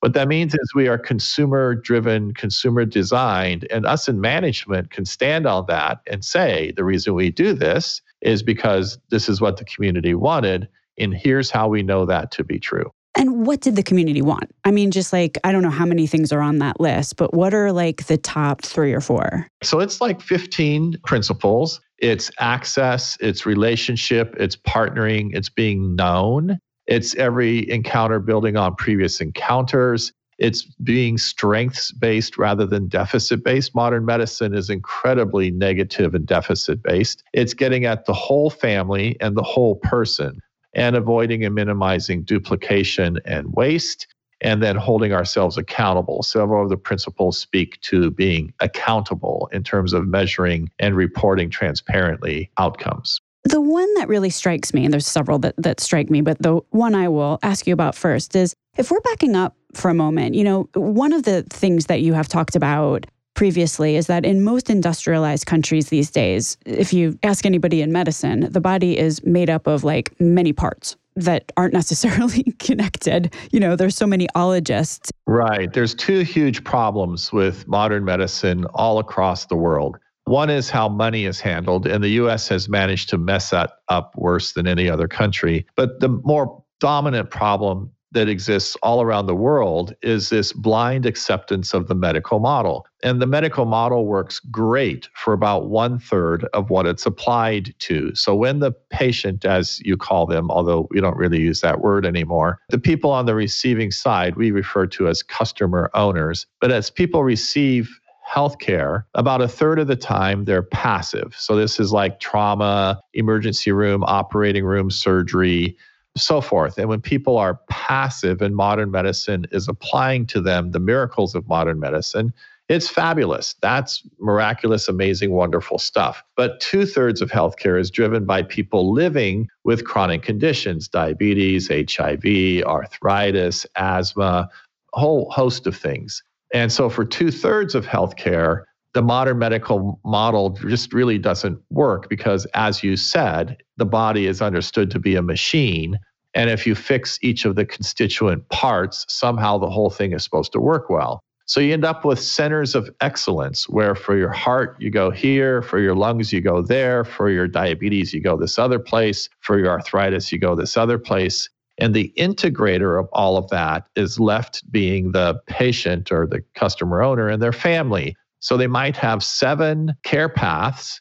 What 0.00 0.14
that 0.14 0.28
means 0.28 0.54
is 0.54 0.74
we 0.74 0.88
are 0.88 0.96
consumer 0.96 1.74
driven, 1.74 2.32
consumer 2.32 2.86
designed, 2.86 3.66
and 3.70 3.84
us 3.84 4.08
in 4.08 4.18
management 4.20 4.90
can 4.90 5.04
stand 5.04 5.46
on 5.46 5.66
that 5.68 6.00
and 6.06 6.24
say 6.24 6.72
the 6.76 6.84
reason 6.84 7.12
we 7.14 7.30
do 7.30 7.52
this 7.52 8.00
is 8.22 8.42
because 8.42 8.98
this 9.10 9.28
is 9.28 9.42
what 9.42 9.58
the 9.58 9.64
community 9.66 10.14
wanted. 10.14 10.68
And 10.98 11.14
here's 11.14 11.50
how 11.50 11.68
we 11.68 11.82
know 11.82 12.06
that 12.06 12.30
to 12.32 12.44
be 12.44 12.58
true. 12.58 12.90
And 13.16 13.44
what 13.44 13.60
did 13.60 13.76
the 13.76 13.82
community 13.82 14.22
want? 14.22 14.50
I 14.64 14.70
mean, 14.70 14.90
just 14.90 15.12
like, 15.12 15.36
I 15.44 15.52
don't 15.52 15.62
know 15.62 15.68
how 15.68 15.84
many 15.84 16.06
things 16.06 16.32
are 16.32 16.40
on 16.40 16.58
that 16.58 16.80
list, 16.80 17.16
but 17.16 17.34
what 17.34 17.52
are 17.52 17.72
like 17.72 18.06
the 18.06 18.16
top 18.16 18.62
three 18.62 18.94
or 18.94 19.00
four? 19.00 19.46
So 19.62 19.80
it's 19.80 20.00
like 20.00 20.22
15 20.22 20.96
principles. 21.04 21.80
It's 22.00 22.30
access, 22.38 23.16
it's 23.20 23.44
relationship, 23.46 24.34
it's 24.38 24.56
partnering, 24.56 25.30
it's 25.34 25.50
being 25.50 25.94
known, 25.94 26.58
it's 26.86 27.14
every 27.14 27.70
encounter 27.70 28.18
building 28.18 28.56
on 28.56 28.74
previous 28.74 29.20
encounters. 29.20 30.12
It's 30.38 30.62
being 30.82 31.18
strengths 31.18 31.92
based 31.92 32.38
rather 32.38 32.66
than 32.66 32.88
deficit 32.88 33.44
based. 33.44 33.74
Modern 33.74 34.06
medicine 34.06 34.54
is 34.54 34.70
incredibly 34.70 35.50
negative 35.50 36.14
and 36.14 36.26
deficit 36.26 36.82
based. 36.82 37.22
It's 37.34 37.52
getting 37.52 37.84
at 37.84 38.06
the 38.06 38.14
whole 38.14 38.48
family 38.48 39.16
and 39.20 39.36
the 39.36 39.42
whole 39.42 39.76
person 39.76 40.40
and 40.74 40.96
avoiding 40.96 41.44
and 41.44 41.54
minimizing 41.54 42.22
duplication 42.22 43.18
and 43.26 43.52
waste 43.52 44.06
and 44.40 44.62
then 44.62 44.76
holding 44.76 45.12
ourselves 45.12 45.58
accountable. 45.58 46.22
Several 46.22 46.62
of 46.62 46.70
the 46.70 46.76
principles 46.76 47.38
speak 47.38 47.80
to 47.82 48.10
being 48.10 48.52
accountable 48.60 49.48
in 49.52 49.62
terms 49.62 49.92
of 49.92 50.06
measuring 50.06 50.70
and 50.78 50.96
reporting 50.96 51.50
transparently 51.50 52.50
outcomes. 52.58 53.20
The 53.44 53.60
one 53.60 53.92
that 53.94 54.08
really 54.08 54.30
strikes 54.30 54.74
me, 54.74 54.84
and 54.84 54.92
there's 54.92 55.06
several 55.06 55.38
that, 55.40 55.54
that 55.56 55.80
strike 55.80 56.10
me, 56.10 56.20
but 56.20 56.40
the 56.42 56.60
one 56.70 56.94
I 56.94 57.08
will 57.08 57.38
ask 57.42 57.66
you 57.66 57.72
about 57.72 57.94
first 57.94 58.36
is 58.36 58.54
if 58.76 58.90
we're 58.90 59.00
backing 59.00 59.34
up 59.34 59.56
for 59.72 59.90
a 59.90 59.94
moment, 59.94 60.34
you 60.34 60.44
know, 60.44 60.68
one 60.74 61.12
of 61.12 61.22
the 61.22 61.42
things 61.44 61.86
that 61.86 62.02
you 62.02 62.12
have 62.12 62.28
talked 62.28 62.54
about 62.54 63.06
previously 63.34 63.96
is 63.96 64.08
that 64.08 64.26
in 64.26 64.44
most 64.44 64.68
industrialized 64.68 65.46
countries 65.46 65.88
these 65.88 66.10
days, 66.10 66.58
if 66.66 66.92
you 66.92 67.18
ask 67.22 67.46
anybody 67.46 67.80
in 67.80 67.90
medicine, 67.90 68.46
the 68.50 68.60
body 68.60 68.98
is 68.98 69.24
made 69.24 69.48
up 69.48 69.66
of 69.66 69.84
like 69.84 70.12
many 70.20 70.52
parts 70.52 70.96
that 71.16 71.52
aren't 71.56 71.74
necessarily 71.80 72.44
connected. 72.58 73.34
You 73.52 73.60
know, 73.60 73.76
there's 73.76 73.96
so 73.96 74.06
many 74.06 74.28
ologists. 74.34 75.10
Right. 75.26 75.72
There's 75.72 75.94
two 75.94 76.20
huge 76.20 76.64
problems 76.64 77.32
with 77.32 77.66
modern 77.68 78.04
medicine 78.04 78.64
all 78.74 78.98
across 78.98 79.46
the 79.46 79.56
world. 79.56 79.98
One 80.24 80.50
is 80.50 80.70
how 80.70 80.88
money 80.88 81.24
is 81.24 81.40
handled, 81.40 81.86
and 81.86 82.04
the 82.04 82.10
US 82.10 82.48
has 82.48 82.68
managed 82.68 83.08
to 83.10 83.18
mess 83.18 83.50
that 83.50 83.72
up 83.88 84.14
worse 84.16 84.52
than 84.52 84.66
any 84.68 84.88
other 84.88 85.08
country. 85.08 85.66
But 85.74 86.00
the 86.00 86.08
more 86.08 86.62
dominant 86.78 87.30
problem 87.30 87.90
that 88.12 88.28
exists 88.28 88.76
all 88.82 89.02
around 89.02 89.26
the 89.26 89.34
world 89.34 89.94
is 90.02 90.30
this 90.30 90.52
blind 90.52 91.06
acceptance 91.06 91.72
of 91.74 91.86
the 91.88 91.94
medical 91.94 92.40
model. 92.40 92.86
And 93.02 93.22
the 93.22 93.26
medical 93.26 93.64
model 93.64 94.06
works 94.06 94.40
great 94.40 95.08
for 95.14 95.32
about 95.32 95.68
one 95.68 95.98
third 95.98 96.44
of 96.52 96.70
what 96.70 96.86
it's 96.86 97.06
applied 97.06 97.74
to. 97.80 98.14
So 98.14 98.34
when 98.34 98.58
the 98.58 98.72
patient, 98.90 99.44
as 99.44 99.80
you 99.80 99.96
call 99.96 100.26
them, 100.26 100.50
although 100.50 100.88
we 100.90 101.00
don't 101.00 101.16
really 101.16 101.40
use 101.40 101.60
that 101.60 101.80
word 101.80 102.04
anymore, 102.04 102.58
the 102.68 102.78
people 102.78 103.10
on 103.10 103.26
the 103.26 103.34
receiving 103.34 103.90
side, 103.90 104.36
we 104.36 104.50
refer 104.50 104.86
to 104.88 105.08
as 105.08 105.22
customer 105.22 105.90
owners. 105.94 106.46
But 106.60 106.72
as 106.72 106.90
people 106.90 107.22
receive 107.24 108.00
healthcare, 108.30 109.04
about 109.14 109.40
a 109.42 109.48
third 109.48 109.78
of 109.78 109.88
the 109.88 109.96
time 109.96 110.44
they're 110.44 110.62
passive. 110.62 111.34
So 111.36 111.56
this 111.56 111.80
is 111.80 111.92
like 111.92 112.20
trauma, 112.20 113.00
emergency 113.14 113.72
room, 113.72 114.04
operating 114.04 114.64
room 114.64 114.90
surgery, 114.90 115.76
so 116.16 116.40
forth. 116.40 116.78
And 116.78 116.88
when 116.88 117.00
people 117.00 117.38
are 117.38 117.54
passive 117.90 118.40
and 118.40 118.54
modern 118.54 118.92
medicine 118.92 119.44
is 119.50 119.66
applying 119.66 120.24
to 120.24 120.40
them 120.40 120.70
the 120.70 120.78
miracles 120.78 121.34
of 121.34 121.48
modern 121.48 121.80
medicine, 121.80 122.32
it's 122.68 122.88
fabulous. 122.88 123.56
That's 123.62 124.04
miraculous, 124.20 124.86
amazing, 124.86 125.32
wonderful 125.32 125.76
stuff. 125.76 126.22
But 126.36 126.60
two 126.60 126.86
thirds 126.86 127.20
of 127.20 127.32
healthcare 127.32 127.80
is 127.80 127.90
driven 127.90 128.24
by 128.24 128.44
people 128.44 128.92
living 128.92 129.48
with 129.64 129.84
chronic 129.84 130.22
conditions 130.22 130.86
diabetes, 130.86 131.68
HIV, 131.68 132.62
arthritis, 132.64 133.66
asthma, 133.74 134.48
a 134.94 135.00
whole 135.00 135.28
host 135.32 135.66
of 135.66 135.76
things. 135.76 136.22
And 136.54 136.70
so, 136.70 136.90
for 136.90 137.04
two 137.04 137.32
thirds 137.32 137.74
of 137.74 137.86
healthcare, 137.86 138.62
the 138.94 139.02
modern 139.02 139.38
medical 139.38 139.98
model 140.04 140.50
just 140.50 140.92
really 140.92 141.18
doesn't 141.18 141.60
work 141.70 142.08
because, 142.08 142.46
as 142.54 142.84
you 142.84 142.96
said, 142.96 143.56
the 143.78 143.86
body 143.86 144.26
is 144.26 144.40
understood 144.40 144.92
to 144.92 145.00
be 145.00 145.16
a 145.16 145.22
machine. 145.22 145.98
And 146.34 146.48
if 146.50 146.66
you 146.66 146.74
fix 146.74 147.18
each 147.22 147.44
of 147.44 147.56
the 147.56 147.64
constituent 147.64 148.48
parts, 148.48 149.04
somehow 149.08 149.58
the 149.58 149.70
whole 149.70 149.90
thing 149.90 150.12
is 150.12 150.22
supposed 150.22 150.52
to 150.52 150.60
work 150.60 150.88
well. 150.88 151.20
So 151.46 151.58
you 151.58 151.72
end 151.72 151.84
up 151.84 152.04
with 152.04 152.20
centers 152.20 152.76
of 152.76 152.88
excellence 153.00 153.68
where 153.68 153.96
for 153.96 154.16
your 154.16 154.30
heart, 154.30 154.76
you 154.78 154.88
go 154.88 155.10
here, 155.10 155.62
for 155.62 155.80
your 155.80 155.96
lungs, 155.96 156.32
you 156.32 156.40
go 156.40 156.62
there, 156.62 157.02
for 157.02 157.28
your 157.28 157.48
diabetes, 157.48 158.14
you 158.14 158.20
go 158.20 158.36
this 158.36 158.56
other 158.56 158.78
place, 158.78 159.28
for 159.40 159.58
your 159.58 159.70
arthritis, 159.70 160.30
you 160.30 160.38
go 160.38 160.54
this 160.54 160.76
other 160.76 160.96
place. 160.96 161.48
And 161.78 161.92
the 161.92 162.12
integrator 162.16 163.00
of 163.00 163.08
all 163.12 163.36
of 163.36 163.48
that 163.50 163.88
is 163.96 164.20
left 164.20 164.70
being 164.70 165.10
the 165.10 165.40
patient 165.46 166.12
or 166.12 166.24
the 166.24 166.44
customer 166.54 167.02
owner 167.02 167.28
and 167.28 167.42
their 167.42 167.52
family. 167.52 168.14
So 168.38 168.56
they 168.56 168.68
might 168.68 168.96
have 168.96 169.24
seven 169.24 169.94
care 170.04 170.28
paths 170.28 171.00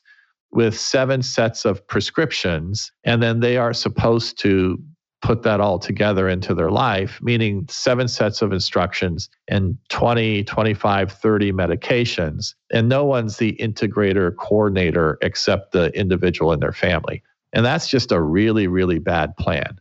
with 0.52 0.78
seven 0.78 1.22
sets 1.22 1.64
of 1.64 1.86
prescriptions, 1.88 2.92
and 3.04 3.22
then 3.22 3.40
they 3.40 3.58
are 3.58 3.74
supposed 3.74 4.40
to 4.40 4.82
put 5.30 5.44
that 5.44 5.62
all 5.62 5.78
together 5.78 6.28
into 6.28 6.56
their 6.56 6.72
life, 6.72 7.20
meaning 7.22 7.64
seven 7.70 8.08
sets 8.08 8.42
of 8.42 8.52
instructions 8.52 9.30
and 9.48 9.78
20, 9.90 10.44
25, 10.44 11.12
30 11.12 11.52
medications. 11.52 12.56
And 12.74 12.90
no 12.90 13.06
one's 13.06 13.38
the 13.38 13.56
integrator 13.58 14.36
coordinator 14.36 15.20
except 15.22 15.72
the 15.72 15.96
individual 15.96 16.52
and 16.52 16.60
their 16.60 16.72
family. 16.72 17.22
And 17.54 17.64
that's 17.64 17.88
just 17.88 18.12
a 18.12 18.20
really, 18.20 18.66
really 18.66 18.98
bad 18.98 19.38
plan. 19.38 19.80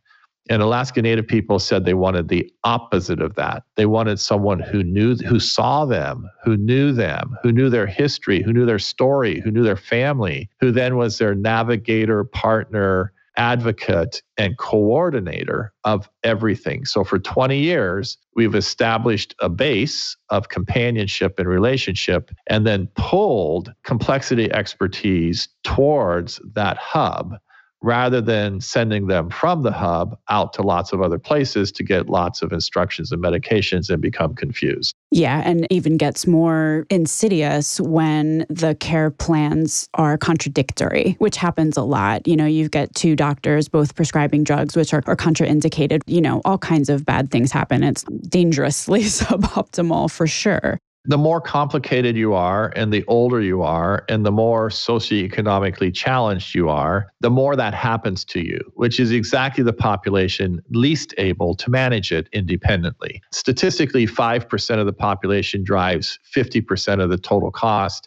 And 0.50 0.61
Alaska 0.61 1.00
Native 1.00 1.26
people 1.26 1.59
said 1.59 1.87
they 1.87 1.95
wanted 1.95 2.28
the 2.28 2.52
opposite 2.64 3.23
of 3.23 3.35
that. 3.37 3.62
They 3.76 3.87
wanted 3.87 4.21
someone 4.21 4.61
who 4.61 4.83
knew, 4.83 5.17
who 5.17 5.40
saw 5.40 5.87
them, 5.87 6.28
who 6.45 6.59
knew 6.59 6.93
them, 6.93 7.38
who 7.43 7.52
knew 7.52 7.71
their 7.71 7.87
history, 7.87 8.43
who 8.43 8.52
knew 8.52 8.67
their 8.67 8.78
story, 8.78 9.40
who 9.40 9.50
knew 9.50 9.62
their 9.62 9.76
family, 9.76 10.50
who 10.61 10.73
then 10.73 10.99
was 10.99 11.17
their 11.17 11.35
navigator, 11.35 12.23
partner, 12.23 13.14
advocate, 13.38 14.21
and 14.37 14.59
coordinator 14.59 15.73
of 15.85 16.11
everything. 16.25 16.85
So 16.85 17.04
for 17.04 17.18
20 17.18 17.59
years, 17.59 18.18
we've 18.35 18.54
established 18.54 19.35
a 19.40 19.49
base 19.49 20.16
of 20.28 20.49
companionship 20.49 21.38
and 21.38 21.49
relationship 21.49 22.30
and 22.49 22.66
then 22.66 22.88
pulled 22.97 23.73
complexity 23.85 24.52
expertise 24.52 25.49
towards 25.62 26.40
that 26.54 26.76
hub 26.76 27.37
rather 27.82 28.20
than 28.20 28.61
sending 28.61 29.06
them 29.06 29.30
from 29.30 29.62
the 29.62 29.73
hub 29.73 30.18
out 30.28 30.52
to 30.54 30.62
lots 30.62 30.92
of 30.92 31.00
other 31.00 31.18
places 31.18 31.70
to 31.73 31.85
get 31.85 32.08
lots 32.08 32.42
of 32.42 32.52
instructions 32.52 33.12
and 33.12 33.23
medications 33.23 33.88
and 33.88 34.02
become 34.02 34.35
confused. 34.35 34.94
Yeah, 35.11 35.42
and 35.44 35.66
even 35.70 35.97
gets 35.97 36.26
more 36.26 36.87
insidious 36.90 37.80
when 37.80 38.44
the 38.50 38.75
care 38.75 39.11
plans 39.11 39.88
are 39.94 40.18
contradictory, 40.18 41.16
which 41.18 41.37
happens 41.37 41.76
a 41.76 41.82
lot. 41.82 42.26
You 42.26 42.37
know, 42.37 42.47
you 42.47 42.68
get 42.68 42.94
two 42.94 43.16
doctors 43.16 43.68
both 43.68 43.94
prescribing 43.94 44.44
drugs 44.44 44.76
which 44.76 44.92
are, 44.92 45.02
are 45.06 45.16
contraindicated. 45.16 46.02
You 46.06 46.20
know, 46.20 46.42
all 46.44 46.58
kinds 46.58 46.88
of 46.88 47.06
bad 47.06 47.30
things 47.30 47.52
happen. 47.52 47.82
It's 47.82 48.02
dangerously 48.28 49.02
suboptimal 49.04 50.11
for 50.11 50.26
sure. 50.26 50.78
The 51.08 51.16
more 51.16 51.40
complicated 51.40 52.18
you 52.18 52.34
are 52.34 52.70
and 52.76 52.92
the 52.92 53.02
older 53.08 53.40
you 53.40 53.62
are 53.62 54.04
and 54.10 54.26
the 54.26 54.30
more 54.30 54.68
socioeconomically 54.68 55.92
challenged 55.92 56.54
you 56.54 56.68
are, 56.68 57.10
the 57.20 57.30
more 57.30 57.56
that 57.56 57.72
happens 57.72 58.26
to 58.26 58.46
you, 58.46 58.60
which 58.74 59.00
is 59.00 59.10
exactly 59.10 59.64
the 59.64 59.72
population 59.72 60.60
least 60.68 61.14
able 61.16 61.54
to 61.54 61.70
manage 61.70 62.12
it 62.12 62.28
independently. 62.34 63.22
Statistically, 63.32 64.06
5% 64.06 64.78
of 64.78 64.84
the 64.84 64.92
population 64.92 65.64
drives 65.64 66.18
50% 66.30 67.02
of 67.02 67.08
the 67.08 67.16
total 67.16 67.50
cost. 67.50 68.06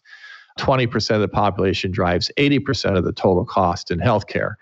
20% 0.60 1.16
of 1.16 1.22
the 1.22 1.28
population 1.28 1.90
drives 1.90 2.30
80% 2.38 2.98
of 2.98 3.04
the 3.04 3.14
total 3.14 3.46
cost 3.46 3.90
in 3.90 3.98
healthcare. 3.98 4.54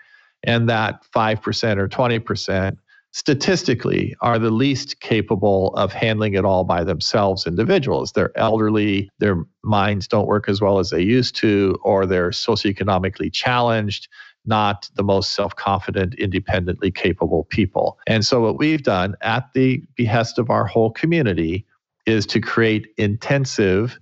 And 0.44 0.66
that 0.70 1.04
5% 1.14 1.76
or 1.76 1.88
20% 1.88 2.78
statistically 3.12 4.14
are 4.20 4.38
the 4.38 4.50
least 4.50 5.00
capable 5.00 5.74
of 5.74 5.92
handling 5.92 6.34
it 6.34 6.44
all 6.44 6.64
by 6.64 6.84
themselves 6.84 7.46
individuals. 7.46 8.12
They're 8.12 8.36
elderly, 8.38 9.10
their 9.18 9.44
minds 9.64 10.06
don't 10.06 10.28
work 10.28 10.48
as 10.48 10.60
well 10.60 10.78
as 10.78 10.90
they 10.90 11.02
used 11.02 11.34
to, 11.36 11.78
or 11.82 12.06
they're 12.06 12.30
socioeconomically 12.30 13.32
challenged, 13.32 14.08
not 14.46 14.88
the 14.94 15.02
most 15.02 15.32
self 15.32 15.56
confident, 15.56 16.14
independently 16.14 16.90
capable 16.90 17.44
people. 17.44 17.98
And 18.06 18.24
so, 18.24 18.40
what 18.40 18.58
we've 18.58 18.82
done 18.82 19.16
at 19.22 19.52
the 19.54 19.82
behest 19.96 20.38
of 20.38 20.50
our 20.50 20.64
whole 20.64 20.90
community 20.90 21.66
is 22.06 22.26
to 22.26 22.40
create 22.40 22.88
intensive 22.96 23.98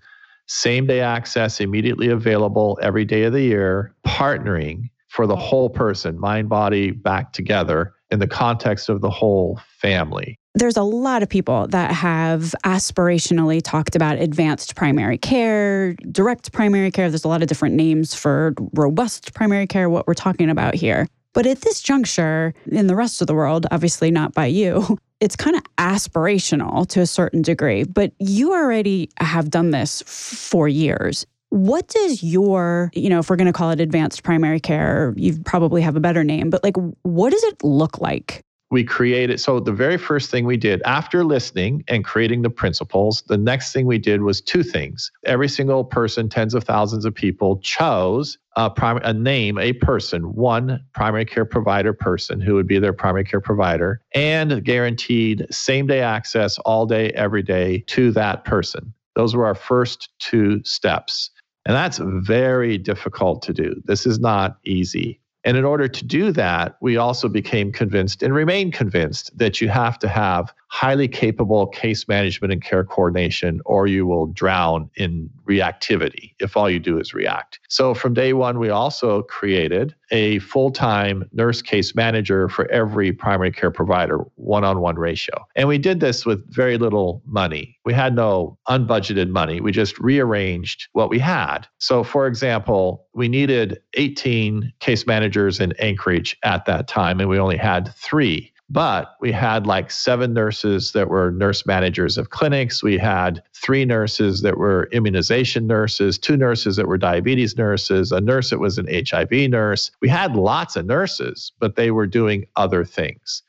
same 0.46 0.86
day 0.86 1.00
access, 1.00 1.60
immediately 1.60 2.08
available 2.08 2.78
every 2.80 3.04
day 3.04 3.24
of 3.24 3.34
the 3.34 3.42
year, 3.42 3.94
partnering 4.06 4.88
for 5.08 5.26
the 5.26 5.36
whole 5.36 5.68
person, 5.68 6.18
mind, 6.18 6.48
body, 6.48 6.90
back 6.90 7.32
together 7.32 7.94
in 8.10 8.18
the 8.18 8.26
context 8.26 8.88
of 8.88 9.00
the 9.00 9.10
whole 9.10 9.60
family. 9.80 10.38
There's 10.54 10.76
a 10.76 10.82
lot 10.82 11.22
of 11.22 11.28
people 11.28 11.68
that 11.68 11.92
have 11.92 12.54
aspirationally 12.64 13.60
talked 13.62 13.94
about 13.94 14.18
advanced 14.18 14.74
primary 14.74 15.18
care, 15.18 15.94
direct 16.10 16.52
primary 16.52 16.90
care. 16.90 17.10
There's 17.10 17.24
a 17.24 17.28
lot 17.28 17.42
of 17.42 17.48
different 17.48 17.74
names 17.74 18.14
for 18.14 18.54
robust 18.74 19.34
primary 19.34 19.66
care, 19.66 19.88
what 19.88 20.06
we're 20.06 20.14
talking 20.14 20.50
about 20.50 20.74
here. 20.74 21.06
But 21.34 21.46
at 21.46 21.60
this 21.60 21.80
juncture, 21.80 22.54
in 22.66 22.88
the 22.88 22.96
rest 22.96 23.20
of 23.20 23.26
the 23.26 23.34
world, 23.34 23.66
obviously 23.70 24.10
not 24.10 24.34
by 24.34 24.46
you, 24.46 24.98
it's 25.20 25.36
kind 25.36 25.56
of 25.56 25.62
aspirational 25.76 26.88
to 26.88 27.00
a 27.00 27.06
certain 27.06 27.42
degree. 27.42 27.84
But 27.84 28.12
you 28.18 28.52
already 28.52 29.10
have 29.18 29.50
done 29.50 29.70
this 29.70 30.02
for 30.06 30.66
years. 30.66 31.26
What 31.50 31.88
does 31.88 32.22
your, 32.22 32.90
you 32.94 33.08
know, 33.08 33.20
if 33.20 33.30
we're 33.30 33.36
going 33.36 33.46
to 33.46 33.52
call 33.52 33.70
it 33.70 33.80
advanced 33.80 34.22
primary 34.22 34.60
care, 34.60 35.14
you 35.16 35.38
probably 35.44 35.80
have 35.82 35.96
a 35.96 36.00
better 36.00 36.22
name, 36.22 36.50
but 36.50 36.62
like, 36.62 36.76
what 37.02 37.30
does 37.30 37.42
it 37.44 37.64
look 37.64 38.00
like? 38.00 38.42
We 38.70 38.84
created, 38.84 39.40
so 39.40 39.60
the 39.60 39.72
very 39.72 39.96
first 39.96 40.30
thing 40.30 40.44
we 40.44 40.58
did 40.58 40.82
after 40.82 41.24
listening 41.24 41.84
and 41.88 42.04
creating 42.04 42.42
the 42.42 42.50
principles, 42.50 43.22
the 43.26 43.38
next 43.38 43.72
thing 43.72 43.86
we 43.86 43.96
did 43.96 44.20
was 44.20 44.42
two 44.42 44.62
things. 44.62 45.10
Every 45.24 45.48
single 45.48 45.84
person, 45.84 46.28
tens 46.28 46.52
of 46.52 46.64
thousands 46.64 47.06
of 47.06 47.14
people, 47.14 47.60
chose 47.60 48.36
a, 48.56 48.68
prim- 48.68 49.00
a 49.04 49.14
name, 49.14 49.56
a 49.58 49.72
person, 49.72 50.34
one 50.34 50.84
primary 50.92 51.24
care 51.24 51.46
provider 51.46 51.94
person 51.94 52.42
who 52.42 52.56
would 52.56 52.66
be 52.66 52.78
their 52.78 52.92
primary 52.92 53.24
care 53.24 53.40
provider, 53.40 54.02
and 54.14 54.62
guaranteed 54.62 55.46
same 55.50 55.86
day 55.86 56.02
access 56.02 56.58
all 56.58 56.84
day, 56.84 57.08
every 57.12 57.42
day 57.42 57.78
to 57.86 58.12
that 58.12 58.44
person. 58.44 58.92
Those 59.14 59.34
were 59.34 59.46
our 59.46 59.54
first 59.54 60.10
two 60.18 60.62
steps. 60.64 61.30
And 61.68 61.76
that's 61.76 62.00
very 62.02 62.78
difficult 62.78 63.42
to 63.42 63.52
do. 63.52 63.80
This 63.84 64.06
is 64.06 64.18
not 64.18 64.58
easy. 64.64 65.20
And 65.44 65.56
in 65.56 65.64
order 65.64 65.86
to 65.86 66.04
do 66.04 66.32
that, 66.32 66.76
we 66.80 66.96
also 66.96 67.28
became 67.28 67.72
convinced 67.72 68.22
and 68.22 68.34
remain 68.34 68.72
convinced 68.72 69.36
that 69.38 69.60
you 69.60 69.68
have 69.68 69.98
to 70.00 70.08
have 70.08 70.52
highly 70.68 71.08
capable 71.08 71.66
case 71.66 72.06
management 72.08 72.52
and 72.52 72.62
care 72.62 72.84
coordination, 72.84 73.60
or 73.64 73.86
you 73.86 74.06
will 74.06 74.26
drown 74.26 74.90
in 74.96 75.28
reactivity 75.48 76.34
if 76.38 76.56
all 76.56 76.68
you 76.68 76.78
do 76.78 76.98
is 76.98 77.14
react. 77.14 77.58
So 77.68 77.94
from 77.94 78.14
day 78.14 78.32
one, 78.34 78.58
we 78.58 78.68
also 78.68 79.22
created 79.22 79.94
a 80.10 80.38
full 80.40 80.70
time 80.70 81.28
nurse 81.32 81.62
case 81.62 81.94
manager 81.94 82.48
for 82.48 82.70
every 82.70 83.12
primary 83.12 83.50
care 83.50 83.70
provider, 83.70 84.18
one 84.36 84.64
on 84.64 84.80
one 84.80 84.96
ratio. 84.96 85.46
And 85.56 85.68
we 85.68 85.78
did 85.78 86.00
this 86.00 86.24
with 86.24 86.44
very 86.52 86.78
little 86.78 87.22
money. 87.26 87.78
We 87.84 87.94
had 87.94 88.14
no 88.14 88.58
unbudgeted 88.68 89.30
money. 89.30 89.60
We 89.60 89.72
just 89.72 89.98
rearranged 89.98 90.88
what 90.92 91.10
we 91.10 91.18
had. 91.18 91.66
So, 91.78 92.04
for 92.04 92.26
example, 92.26 93.06
we 93.14 93.28
needed 93.28 93.80
18 93.94 94.72
case 94.80 95.06
managers 95.06 95.60
in 95.60 95.72
Anchorage 95.78 96.36
at 96.42 96.66
that 96.66 96.88
time, 96.88 97.20
and 97.20 97.28
we 97.28 97.38
only 97.38 97.56
had 97.56 97.94
three. 97.94 98.52
But 98.70 99.14
we 99.20 99.32
had 99.32 99.66
like 99.66 99.90
seven 99.90 100.34
nurses 100.34 100.92
that 100.92 101.08
were 101.08 101.30
nurse 101.30 101.64
managers 101.64 102.18
of 102.18 102.30
clinics. 102.30 102.82
We 102.82 102.98
had 102.98 103.42
three 103.54 103.86
nurses 103.86 104.42
that 104.42 104.58
were 104.58 104.90
immunization 104.92 105.66
nurses, 105.66 106.18
two 106.18 106.36
nurses 106.36 106.76
that 106.76 106.86
were 106.86 106.98
diabetes 106.98 107.56
nurses, 107.56 108.12
a 108.12 108.20
nurse 108.20 108.50
that 108.50 108.58
was 108.58 108.76
an 108.76 108.86
HIV 108.86 109.32
nurse. 109.50 109.90
We 110.02 110.08
had 110.08 110.36
lots 110.36 110.76
of 110.76 110.84
nurses, 110.84 111.50
but 111.58 111.76
they 111.76 111.90
were 111.90 112.06
doing 112.06 112.44
other 112.56 112.84
things. 112.84 113.42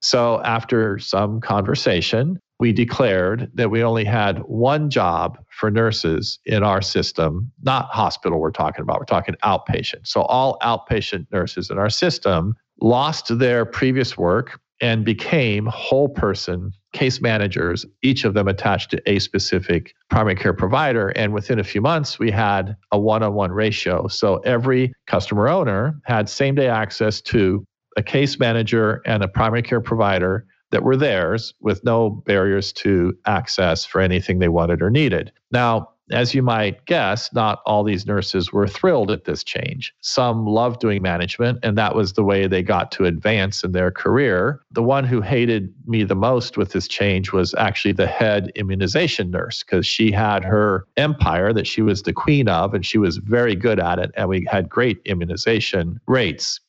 So 0.00 0.42
after 0.42 0.98
some 0.98 1.40
conversation, 1.40 2.38
we 2.58 2.72
declared 2.72 3.50
that 3.54 3.70
we 3.70 3.82
only 3.82 4.04
had 4.04 4.38
one 4.40 4.90
job 4.90 5.38
for 5.48 5.70
nurses 5.70 6.38
in 6.44 6.62
our 6.62 6.82
system, 6.82 7.50
not 7.62 7.86
hospital, 7.86 8.40
we're 8.40 8.50
talking 8.50 8.82
about, 8.82 8.98
we're 8.98 9.04
talking 9.06 9.34
outpatient. 9.42 10.06
So 10.06 10.22
all 10.22 10.58
outpatient 10.62 11.26
nurses 11.32 11.70
in 11.70 11.78
our 11.78 11.90
system 11.90 12.56
lost 12.80 13.38
their 13.38 13.64
previous 13.64 14.16
work 14.18 14.60
and 14.80 15.04
became 15.04 15.66
whole 15.66 16.08
person 16.08 16.72
case 16.92 17.20
managers, 17.20 17.84
each 18.02 18.24
of 18.24 18.34
them 18.34 18.48
attached 18.48 18.90
to 18.90 19.02
a 19.10 19.18
specific 19.18 19.94
primary 20.08 20.34
care 20.34 20.54
provider. 20.54 21.08
And 21.10 21.34
within 21.34 21.58
a 21.58 21.64
few 21.64 21.82
months, 21.82 22.18
we 22.18 22.30
had 22.30 22.74
a 22.90 22.98
one 22.98 23.22
on 23.22 23.34
one 23.34 23.52
ratio. 23.52 24.08
So 24.08 24.36
every 24.38 24.92
customer 25.06 25.48
owner 25.48 26.00
had 26.04 26.28
same 26.28 26.54
day 26.54 26.68
access 26.68 27.20
to 27.22 27.64
a 27.96 28.02
case 28.02 28.38
manager 28.38 29.02
and 29.04 29.22
a 29.22 29.28
primary 29.28 29.62
care 29.62 29.80
provider 29.80 30.46
that 30.70 30.82
were 30.82 30.96
theirs 30.96 31.54
with 31.60 31.84
no 31.84 32.10
barriers 32.10 32.72
to 32.72 33.14
access 33.26 33.84
for 33.84 34.00
anything 34.00 34.38
they 34.38 34.48
wanted 34.48 34.82
or 34.82 34.90
needed. 34.90 35.32
Now, 35.52 35.90
as 36.10 36.34
you 36.34 36.42
might 36.42 36.84
guess, 36.86 37.32
not 37.32 37.60
all 37.66 37.82
these 37.82 38.06
nurses 38.06 38.52
were 38.52 38.66
thrilled 38.66 39.10
at 39.10 39.24
this 39.24 39.42
change. 39.42 39.94
Some 40.00 40.46
loved 40.46 40.80
doing 40.80 41.02
management, 41.02 41.58
and 41.62 41.76
that 41.76 41.94
was 41.94 42.12
the 42.12 42.24
way 42.24 42.46
they 42.46 42.62
got 42.62 42.92
to 42.92 43.04
advance 43.04 43.64
in 43.64 43.72
their 43.72 43.90
career. 43.90 44.60
The 44.70 44.82
one 44.82 45.04
who 45.04 45.20
hated 45.20 45.72
me 45.86 46.04
the 46.04 46.14
most 46.14 46.56
with 46.56 46.72
this 46.72 46.86
change 46.88 47.32
was 47.32 47.54
actually 47.54 47.92
the 47.92 48.06
head 48.06 48.52
immunization 48.54 49.30
nurse, 49.30 49.62
because 49.62 49.86
she 49.86 50.12
had 50.12 50.44
her 50.44 50.86
empire 50.96 51.52
that 51.52 51.66
she 51.66 51.82
was 51.82 52.02
the 52.02 52.12
queen 52.12 52.48
of, 52.48 52.74
and 52.74 52.86
she 52.86 52.98
was 52.98 53.16
very 53.16 53.56
good 53.56 53.80
at 53.80 53.98
it. 53.98 54.10
And 54.16 54.28
we 54.28 54.46
had 54.50 54.68
great 54.68 55.00
immunization 55.04 56.00
rates. 56.06 56.60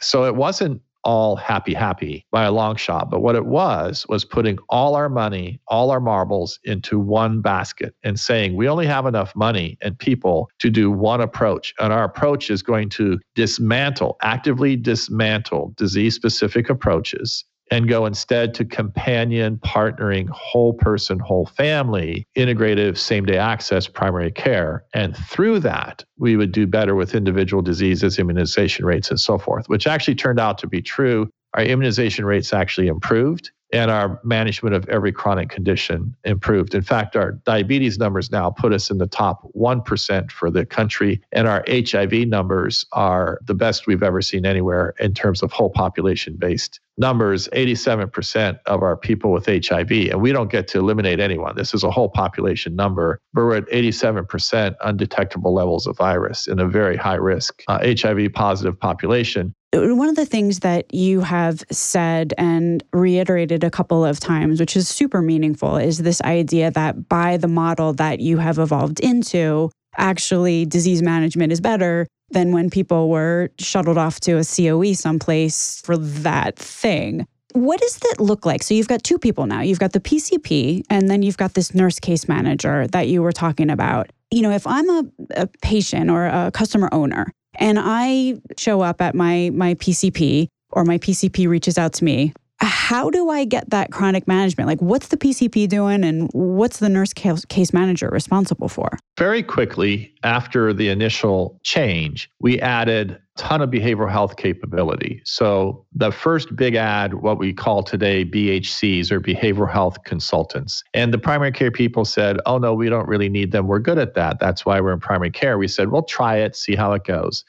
So 0.00 0.24
it 0.24 0.36
wasn't 0.36 0.82
all 1.06 1.36
happy, 1.36 1.72
happy 1.72 2.26
by 2.32 2.44
a 2.44 2.50
long 2.50 2.74
shot. 2.74 3.10
But 3.10 3.20
what 3.20 3.36
it 3.36 3.46
was, 3.46 4.04
was 4.08 4.24
putting 4.24 4.58
all 4.68 4.96
our 4.96 5.08
money, 5.08 5.60
all 5.68 5.92
our 5.92 6.00
marbles 6.00 6.58
into 6.64 6.98
one 6.98 7.40
basket 7.40 7.94
and 8.02 8.18
saying, 8.18 8.56
we 8.56 8.68
only 8.68 8.86
have 8.86 9.06
enough 9.06 9.34
money 9.36 9.78
and 9.82 9.96
people 9.96 10.50
to 10.58 10.68
do 10.68 10.90
one 10.90 11.20
approach. 11.20 11.72
And 11.78 11.92
our 11.92 12.02
approach 12.02 12.50
is 12.50 12.60
going 12.60 12.88
to 12.90 13.20
dismantle, 13.36 14.16
actively 14.22 14.74
dismantle 14.74 15.74
disease 15.76 16.16
specific 16.16 16.68
approaches 16.68 17.44
and 17.70 17.88
go 17.88 18.06
instead 18.06 18.54
to 18.54 18.64
companion, 18.64 19.58
partnering, 19.58 20.28
whole 20.28 20.72
person, 20.74 21.18
whole 21.18 21.46
family, 21.46 22.26
integrative 22.36 22.96
same 22.96 23.24
day 23.24 23.38
access 23.38 23.86
primary 23.86 24.30
care. 24.30 24.84
And 24.94 25.16
through 25.16 25.60
that, 25.60 26.04
we 26.18 26.36
would 26.36 26.52
do 26.52 26.66
better 26.66 26.94
with 26.94 27.14
individual 27.14 27.62
diseases, 27.62 28.18
immunization 28.18 28.84
rates, 28.84 29.10
and 29.10 29.20
so 29.20 29.38
forth, 29.38 29.68
which 29.68 29.86
actually 29.86 30.14
turned 30.14 30.40
out 30.40 30.58
to 30.58 30.66
be 30.66 30.82
true. 30.82 31.28
Our 31.54 31.64
immunization 31.64 32.24
rates 32.24 32.52
actually 32.52 32.88
improved 32.88 33.50
and 33.72 33.90
our 33.90 34.20
management 34.22 34.74
of 34.74 34.88
every 34.88 35.10
chronic 35.10 35.48
condition 35.48 36.14
improved. 36.24 36.74
In 36.74 36.82
fact, 36.82 37.16
our 37.16 37.32
diabetes 37.32 37.98
numbers 37.98 38.30
now 38.30 38.50
put 38.50 38.72
us 38.72 38.90
in 38.90 38.98
the 38.98 39.06
top 39.06 39.42
1% 39.54 40.30
for 40.30 40.50
the 40.50 40.64
country, 40.64 41.20
and 41.32 41.48
our 41.48 41.64
HIV 41.68 42.12
numbers 42.28 42.86
are 42.92 43.40
the 43.44 43.54
best 43.54 43.86
we've 43.86 44.02
ever 44.02 44.22
seen 44.22 44.46
anywhere 44.46 44.94
in 45.00 45.14
terms 45.14 45.42
of 45.42 45.50
whole 45.50 45.70
population 45.70 46.36
based 46.38 46.80
numbers 46.98 47.48
87% 47.48 48.58
of 48.66 48.82
our 48.82 48.96
people 48.96 49.32
with 49.32 49.46
HIV, 49.46 49.90
and 49.90 50.20
we 50.20 50.32
don't 50.32 50.50
get 50.50 50.68
to 50.68 50.78
eliminate 50.78 51.20
anyone. 51.20 51.54
This 51.56 51.74
is 51.74 51.84
a 51.84 51.90
whole 51.90 52.08
population 52.08 52.74
number, 52.74 53.20
but 53.32 53.42
we're 53.42 53.56
at 53.56 53.68
87% 53.68 54.76
undetectable 54.82 55.54
levels 55.54 55.86
of 55.86 55.96
virus 55.96 56.46
in 56.46 56.58
a 56.58 56.66
very 56.66 56.96
high 56.96 57.14
risk 57.14 57.62
uh, 57.68 57.78
HIV 57.82 58.32
positive 58.32 58.78
population. 58.78 59.54
One 59.72 60.08
of 60.08 60.16
the 60.16 60.24
things 60.24 60.60
that 60.60 60.92
you 60.94 61.20
have 61.20 61.62
said 61.70 62.32
and 62.38 62.82
reiterated 62.92 63.62
a 63.62 63.70
couple 63.70 64.04
of 64.04 64.18
times, 64.20 64.58
which 64.58 64.76
is 64.76 64.88
super 64.88 65.20
meaningful, 65.20 65.76
is 65.76 65.98
this 65.98 66.22
idea 66.22 66.70
that 66.70 67.08
by 67.08 67.36
the 67.36 67.48
model 67.48 67.92
that 67.94 68.20
you 68.20 68.38
have 68.38 68.58
evolved 68.58 69.00
into, 69.00 69.70
actually 69.98 70.64
disease 70.64 71.02
management 71.02 71.52
is 71.52 71.60
better 71.60 72.06
than 72.30 72.52
when 72.52 72.70
people 72.70 73.08
were 73.08 73.50
shuttled 73.58 73.98
off 73.98 74.20
to 74.20 74.38
a 74.38 74.44
COE 74.44 74.94
someplace 74.94 75.80
for 75.84 75.96
that 75.96 76.56
thing. 76.56 77.26
what 77.52 77.80
does 77.80 77.96
that 77.98 78.16
look 78.20 78.44
like? 78.44 78.62
So 78.62 78.74
you've 78.74 78.88
got 78.88 79.02
two 79.02 79.18
people 79.18 79.46
now. 79.46 79.62
You've 79.62 79.78
got 79.78 79.92
the 79.92 80.00
PCP, 80.00 80.82
and 80.90 81.08
then 81.08 81.22
you've 81.22 81.38
got 81.38 81.54
this 81.54 81.74
nurse 81.74 81.98
case 81.98 82.28
manager 82.28 82.86
that 82.88 83.08
you 83.08 83.22
were 83.22 83.32
talking 83.32 83.70
about. 83.70 84.10
You 84.30 84.42
know, 84.42 84.50
if 84.50 84.66
I'm 84.66 84.88
a, 84.90 85.04
a 85.36 85.46
patient 85.62 86.10
or 86.10 86.26
a 86.26 86.50
customer 86.52 86.90
owner 86.92 87.32
and 87.58 87.78
I 87.80 88.34
show 88.58 88.82
up 88.82 89.00
at 89.00 89.14
my 89.14 89.50
my 89.54 89.74
PCP 89.74 90.48
or 90.70 90.84
my 90.84 90.98
PCP 90.98 91.48
reaches 91.48 91.78
out 91.78 91.94
to 91.94 92.04
me, 92.04 92.34
how 92.58 93.10
do 93.10 93.28
I 93.28 93.44
get 93.44 93.70
that 93.70 93.92
chronic 93.92 94.26
management? 94.26 94.68
Like, 94.68 94.80
what's 94.80 95.08
the 95.08 95.16
PCP 95.16 95.68
doing 95.68 96.04
and 96.04 96.30
what's 96.32 96.78
the 96.78 96.88
nurse 96.88 97.12
case 97.12 97.72
manager 97.72 98.08
responsible 98.08 98.68
for? 98.68 98.98
Very 99.18 99.42
quickly 99.42 100.14
after 100.22 100.72
the 100.72 100.88
initial 100.88 101.60
change, 101.62 102.30
we 102.40 102.58
added 102.60 103.10
a 103.10 103.18
ton 103.36 103.60
of 103.60 103.70
behavioral 103.70 104.10
health 104.10 104.36
capability. 104.36 105.20
So, 105.24 105.84
the 105.94 106.10
first 106.10 106.56
big 106.56 106.74
ad, 106.74 107.14
what 107.14 107.38
we 107.38 107.52
call 107.52 107.82
today 107.82 108.24
BHCs 108.24 109.10
or 109.10 109.20
behavioral 109.20 109.70
health 109.70 110.04
consultants. 110.04 110.82
And 110.94 111.12
the 111.12 111.18
primary 111.18 111.52
care 111.52 111.70
people 111.70 112.04
said, 112.04 112.38
oh, 112.46 112.56
no, 112.56 112.72
we 112.72 112.88
don't 112.88 113.08
really 113.08 113.28
need 113.28 113.52
them. 113.52 113.66
We're 113.66 113.80
good 113.80 113.98
at 113.98 114.14
that. 114.14 114.38
That's 114.40 114.64
why 114.64 114.80
we're 114.80 114.92
in 114.92 115.00
primary 115.00 115.30
care. 115.30 115.58
We 115.58 115.68
said, 115.68 115.90
well, 115.90 116.02
try 116.02 116.36
it, 116.36 116.56
see 116.56 116.74
how 116.74 116.92
it 116.92 117.04
goes. 117.04 117.44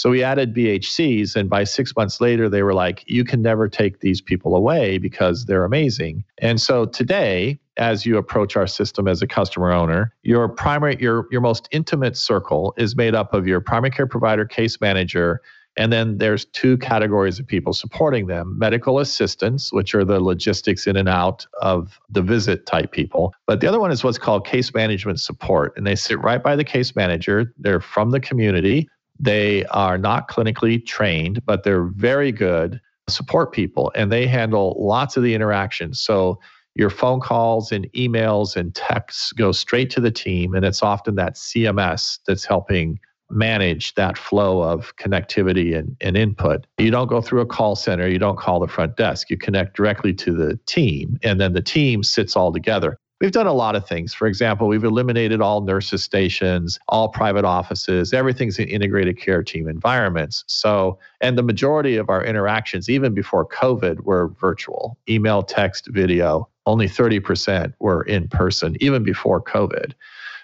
So 0.00 0.08
we 0.08 0.22
added 0.22 0.54
BHCs, 0.54 1.36
and 1.36 1.50
by 1.50 1.64
six 1.64 1.94
months 1.94 2.22
later, 2.22 2.48
they 2.48 2.62
were 2.62 2.72
like, 2.72 3.04
you 3.06 3.22
can 3.22 3.42
never 3.42 3.68
take 3.68 4.00
these 4.00 4.22
people 4.22 4.56
away 4.56 4.96
because 4.96 5.44
they're 5.44 5.66
amazing. 5.66 6.24
And 6.38 6.58
so 6.58 6.86
today, 6.86 7.60
as 7.76 8.06
you 8.06 8.16
approach 8.16 8.56
our 8.56 8.66
system 8.66 9.06
as 9.06 9.20
a 9.20 9.26
customer 9.26 9.70
owner, 9.72 10.14
your 10.22 10.48
primary, 10.48 10.96
your, 10.98 11.26
your 11.30 11.42
most 11.42 11.68
intimate 11.70 12.16
circle 12.16 12.72
is 12.78 12.96
made 12.96 13.14
up 13.14 13.34
of 13.34 13.46
your 13.46 13.60
primary 13.60 13.90
care 13.90 14.06
provider, 14.06 14.46
case 14.46 14.80
manager, 14.80 15.42
and 15.76 15.92
then 15.92 16.16
there's 16.16 16.46
two 16.46 16.78
categories 16.78 17.38
of 17.38 17.46
people 17.46 17.74
supporting 17.74 18.26
them 18.26 18.58
medical 18.58 19.00
assistants, 19.00 19.70
which 19.70 19.94
are 19.94 20.04
the 20.04 20.18
logistics 20.18 20.86
in 20.86 20.96
and 20.96 21.10
out 21.10 21.46
of 21.60 22.00
the 22.08 22.22
visit 22.22 22.64
type 22.64 22.90
people. 22.92 23.34
But 23.46 23.60
the 23.60 23.66
other 23.66 23.78
one 23.78 23.92
is 23.92 24.02
what's 24.02 24.18
called 24.18 24.46
case 24.46 24.72
management 24.72 25.20
support. 25.20 25.74
And 25.76 25.86
they 25.86 25.94
sit 25.94 26.18
right 26.20 26.42
by 26.42 26.56
the 26.56 26.64
case 26.64 26.96
manager. 26.96 27.52
They're 27.58 27.80
from 27.80 28.12
the 28.12 28.20
community. 28.20 28.88
They 29.20 29.66
are 29.66 29.98
not 29.98 30.28
clinically 30.28 30.84
trained, 30.84 31.44
but 31.44 31.62
they're 31.62 31.84
very 31.84 32.32
good 32.32 32.80
support 33.08 33.52
people 33.52 33.92
and 33.94 34.10
they 34.10 34.26
handle 34.26 34.76
lots 34.78 35.16
of 35.16 35.22
the 35.22 35.34
interactions. 35.34 36.00
So 36.00 36.38
your 36.74 36.90
phone 36.90 37.20
calls 37.20 37.72
and 37.72 37.86
emails 37.92 38.56
and 38.56 38.74
texts 38.74 39.32
go 39.32 39.52
straight 39.52 39.90
to 39.90 40.00
the 40.00 40.10
team, 40.10 40.54
and 40.54 40.64
it's 40.64 40.82
often 40.82 41.16
that 41.16 41.34
CMS 41.34 42.20
that's 42.26 42.44
helping 42.44 42.98
manage 43.28 43.94
that 43.94 44.18
flow 44.18 44.62
of 44.62 44.94
connectivity 44.96 45.76
and, 45.76 45.96
and 46.00 46.16
input. 46.16 46.66
You 46.78 46.90
don't 46.90 47.08
go 47.08 47.20
through 47.20 47.40
a 47.40 47.46
call 47.46 47.76
center, 47.76 48.08
you 48.08 48.18
don't 48.18 48.38
call 48.38 48.60
the 48.60 48.68
front 48.68 48.96
desk, 48.96 49.30
you 49.30 49.36
connect 49.36 49.76
directly 49.76 50.12
to 50.14 50.32
the 50.32 50.58
team, 50.66 51.18
and 51.22 51.40
then 51.40 51.52
the 51.52 51.62
team 51.62 52.02
sits 52.02 52.36
all 52.36 52.52
together. 52.52 52.98
We've 53.20 53.32
done 53.32 53.46
a 53.46 53.52
lot 53.52 53.76
of 53.76 53.86
things. 53.86 54.14
For 54.14 54.26
example, 54.26 54.66
we've 54.66 54.82
eliminated 54.82 55.42
all 55.42 55.60
nurses' 55.60 56.02
stations, 56.02 56.78
all 56.88 57.10
private 57.10 57.44
offices, 57.44 58.14
everything's 58.14 58.58
in 58.58 58.66
integrated 58.68 59.18
care 59.18 59.42
team 59.42 59.68
environments. 59.68 60.42
So, 60.46 60.98
and 61.20 61.36
the 61.36 61.42
majority 61.42 61.96
of 61.96 62.08
our 62.08 62.24
interactions, 62.24 62.88
even 62.88 63.12
before 63.12 63.46
COVID, 63.46 64.00
were 64.04 64.28
virtual 64.40 64.96
email, 65.06 65.42
text, 65.42 65.88
video. 65.88 66.48
Only 66.64 66.88
30% 66.88 67.74
were 67.78 68.02
in 68.04 68.26
person, 68.28 68.76
even 68.80 69.02
before 69.02 69.42
COVID. 69.42 69.92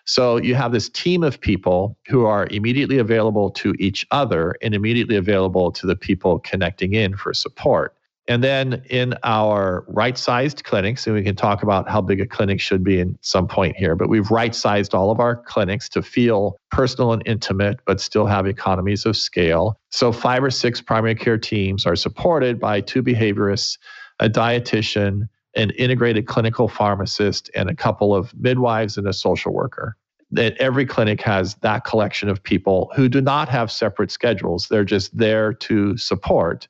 So 0.05 0.37
you 0.37 0.55
have 0.55 0.73
this 0.73 0.91
team 0.91 1.23
of 1.23 1.41
people 1.41 1.97
who 2.07 2.27
are 2.27 2.47
immediately 2.51 2.99
available 2.99 3.51
to 3.53 3.75
each 3.79 4.07
other 4.11 4.55
and 4.61 4.75
immediately 4.75 5.17
available 5.17 5.73
to 5.73 5.87
the 5.87 5.97
people 5.97 6.41
connecting 6.41 6.93
in 6.93 7.17
for 7.17 7.33
support. 7.33 7.96
And 8.29 8.43
then 8.43 8.83
in 8.91 9.15
our 9.23 9.85
right 9.87 10.19
sized 10.19 10.65
clinics, 10.65 11.07
and 11.07 11.15
we 11.15 11.23
can 11.23 11.37
talk 11.37 11.63
about 11.63 11.89
how 11.89 12.01
big 12.01 12.21
a 12.21 12.27
clinic 12.27 12.61
should 12.61 12.83
be 12.83 12.99
in 12.99 13.17
some 13.21 13.47
point 13.47 13.77
here, 13.77 13.95
but 13.95 14.09
we've 14.09 14.31
right 14.31 14.55
sized 14.55 14.95
all 14.95 15.13
of 15.13 15.21
our 15.21 15.37
clinics 15.37 15.89
to 15.91 16.03
feel 16.03 16.59
personal 16.71 17.13
and 17.13 17.23
intimate, 17.25 17.79
but 17.87 18.01
still 18.01 18.27
have 18.27 18.47
economies 18.47 19.07
of 19.07 19.17
scale. 19.17 19.79
So 19.91 20.11
five 20.11 20.43
or 20.43 20.51
six 20.51 20.81
primary 20.81 21.15
care 21.15 21.39
teams 21.39 21.87
are 21.87 21.95
supported 21.95 22.59
by 22.59 22.81
two 22.81 23.03
behaviorists, 23.03 23.79
a 24.19 24.29
dietitian, 24.29 25.29
an 25.55 25.71
integrated 25.71 26.27
clinical 26.27 26.67
pharmacist, 26.69 27.49
and 27.55 27.71
a 27.71 27.77
couple 27.77 28.15
of 28.15 28.35
midwives 28.35 28.99
and 28.99 29.07
a 29.07 29.13
social 29.13 29.53
worker 29.53 29.97
that 30.33 30.57
every 30.57 30.85
clinic 30.85 31.23
has 31.23 31.55
that 31.57 31.85
collection 31.85 32.29
of 32.29 32.43
people 32.43 32.91
who 32.97 33.09
do 33.09 33.21
not 33.21 33.49
have 33.49 33.71
separate 33.71 34.11
schedules. 34.11 34.67
They're 34.69 34.85
just 34.85 35.17
there 35.17 35.53
to 35.53 35.97
support 35.97 36.67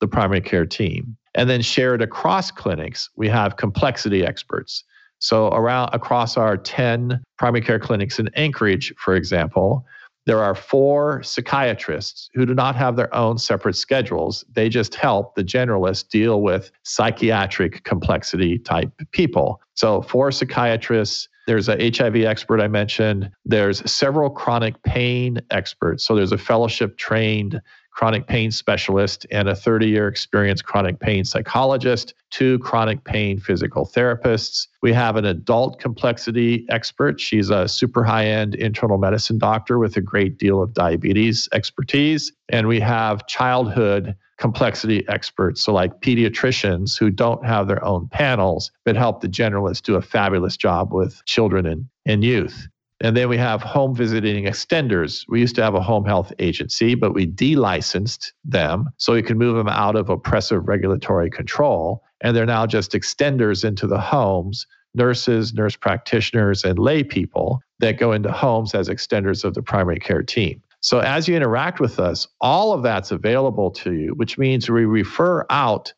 the 0.00 0.08
primary 0.08 0.40
care 0.40 0.66
team. 0.66 1.16
And 1.34 1.50
then 1.50 1.60
shared 1.62 2.02
across 2.02 2.50
clinics, 2.50 3.10
we 3.16 3.28
have 3.28 3.56
complexity 3.56 4.24
experts. 4.24 4.84
So 5.18 5.48
around 5.48 5.90
across 5.92 6.36
our 6.36 6.56
10 6.56 7.22
primary 7.38 7.62
care 7.62 7.78
clinics 7.78 8.18
in 8.18 8.28
Anchorage, 8.34 8.94
for 8.98 9.14
example, 9.14 9.86
there 10.26 10.42
are 10.42 10.56
four 10.56 11.22
psychiatrists 11.22 12.28
who 12.34 12.44
do 12.44 12.54
not 12.54 12.74
have 12.74 12.96
their 12.96 13.14
own 13.14 13.38
separate 13.38 13.76
schedules. 13.76 14.44
They 14.52 14.68
just 14.68 14.96
help 14.96 15.36
the 15.36 15.44
generalists 15.44 16.08
deal 16.08 16.42
with 16.42 16.72
psychiatric 16.82 17.84
complexity 17.84 18.58
type 18.58 18.90
people. 19.12 19.60
So, 19.74 20.02
four 20.02 20.32
psychiatrists. 20.32 21.28
There's 21.46 21.68
a 21.68 21.76
HIV 21.96 22.16
expert 22.16 22.60
I 22.60 22.66
mentioned. 22.66 23.30
There's 23.44 23.88
several 23.88 24.28
chronic 24.28 24.82
pain 24.82 25.40
experts. 25.52 26.04
So, 26.04 26.16
there's 26.16 26.32
a 26.32 26.38
fellowship 26.38 26.98
trained 26.98 27.60
chronic 27.96 28.26
pain 28.26 28.50
specialist 28.50 29.26
and 29.30 29.48
a 29.48 29.56
30 29.56 29.88
year 29.88 30.06
experience 30.06 30.60
chronic 30.60 31.00
pain 31.00 31.24
psychologist, 31.24 32.12
two 32.30 32.58
chronic 32.58 33.02
pain 33.04 33.40
physical 33.40 33.86
therapists. 33.86 34.66
We 34.82 34.92
have 34.92 35.16
an 35.16 35.24
adult 35.24 35.80
complexity 35.80 36.66
expert. 36.68 37.18
She's 37.20 37.48
a 37.48 37.66
super 37.66 38.04
high 38.04 38.26
end 38.26 38.54
internal 38.54 38.98
medicine 38.98 39.38
doctor 39.38 39.78
with 39.78 39.96
a 39.96 40.02
great 40.02 40.36
deal 40.38 40.62
of 40.62 40.74
diabetes 40.74 41.48
expertise. 41.52 42.30
And 42.50 42.68
we 42.68 42.80
have 42.80 43.26
childhood 43.26 44.14
complexity 44.36 45.02
experts, 45.08 45.62
so 45.62 45.72
like 45.72 46.02
pediatricians 46.02 46.98
who 46.98 47.08
don't 47.08 47.46
have 47.46 47.66
their 47.66 47.82
own 47.82 48.06
panels, 48.08 48.70
but 48.84 48.94
help 48.94 49.22
the 49.22 49.28
generalists 49.28 49.80
do 49.80 49.94
a 49.94 50.02
fabulous 50.02 50.58
job 50.58 50.92
with 50.92 51.24
children 51.24 51.64
and, 51.64 51.86
and 52.04 52.22
youth. 52.22 52.68
And 53.00 53.16
then 53.16 53.28
we 53.28 53.36
have 53.36 53.62
home 53.62 53.94
visiting 53.94 54.44
extenders. 54.44 55.24
We 55.28 55.40
used 55.40 55.54
to 55.56 55.62
have 55.62 55.74
a 55.74 55.82
home 55.82 56.06
health 56.06 56.32
agency, 56.38 56.94
but 56.94 57.12
we 57.12 57.26
delicensed 57.26 58.32
them 58.44 58.88
so 58.96 59.12
we 59.12 59.22
can 59.22 59.36
move 59.36 59.56
them 59.56 59.68
out 59.68 59.96
of 59.96 60.08
oppressive 60.08 60.66
regulatory 60.66 61.28
control. 61.28 62.02
And 62.22 62.34
they're 62.34 62.46
now 62.46 62.66
just 62.66 62.92
extenders 62.92 63.64
into 63.64 63.86
the 63.86 64.00
homes, 64.00 64.66
nurses, 64.94 65.52
nurse 65.52 65.76
practitioners, 65.76 66.64
and 66.64 66.78
lay 66.78 67.04
people 67.04 67.60
that 67.80 67.98
go 67.98 68.12
into 68.12 68.32
homes 68.32 68.74
as 68.74 68.88
extenders 68.88 69.44
of 69.44 69.52
the 69.52 69.62
primary 69.62 70.00
care 70.00 70.22
team. 70.22 70.62
So 70.80 71.00
as 71.00 71.28
you 71.28 71.36
interact 71.36 71.80
with 71.80 71.98
us, 72.00 72.26
all 72.40 72.72
of 72.72 72.82
that's 72.82 73.10
available 73.10 73.70
to 73.72 73.92
you, 73.92 74.14
which 74.14 74.38
means 74.38 74.70
we 74.70 74.86
refer 74.86 75.44
out 75.50 75.92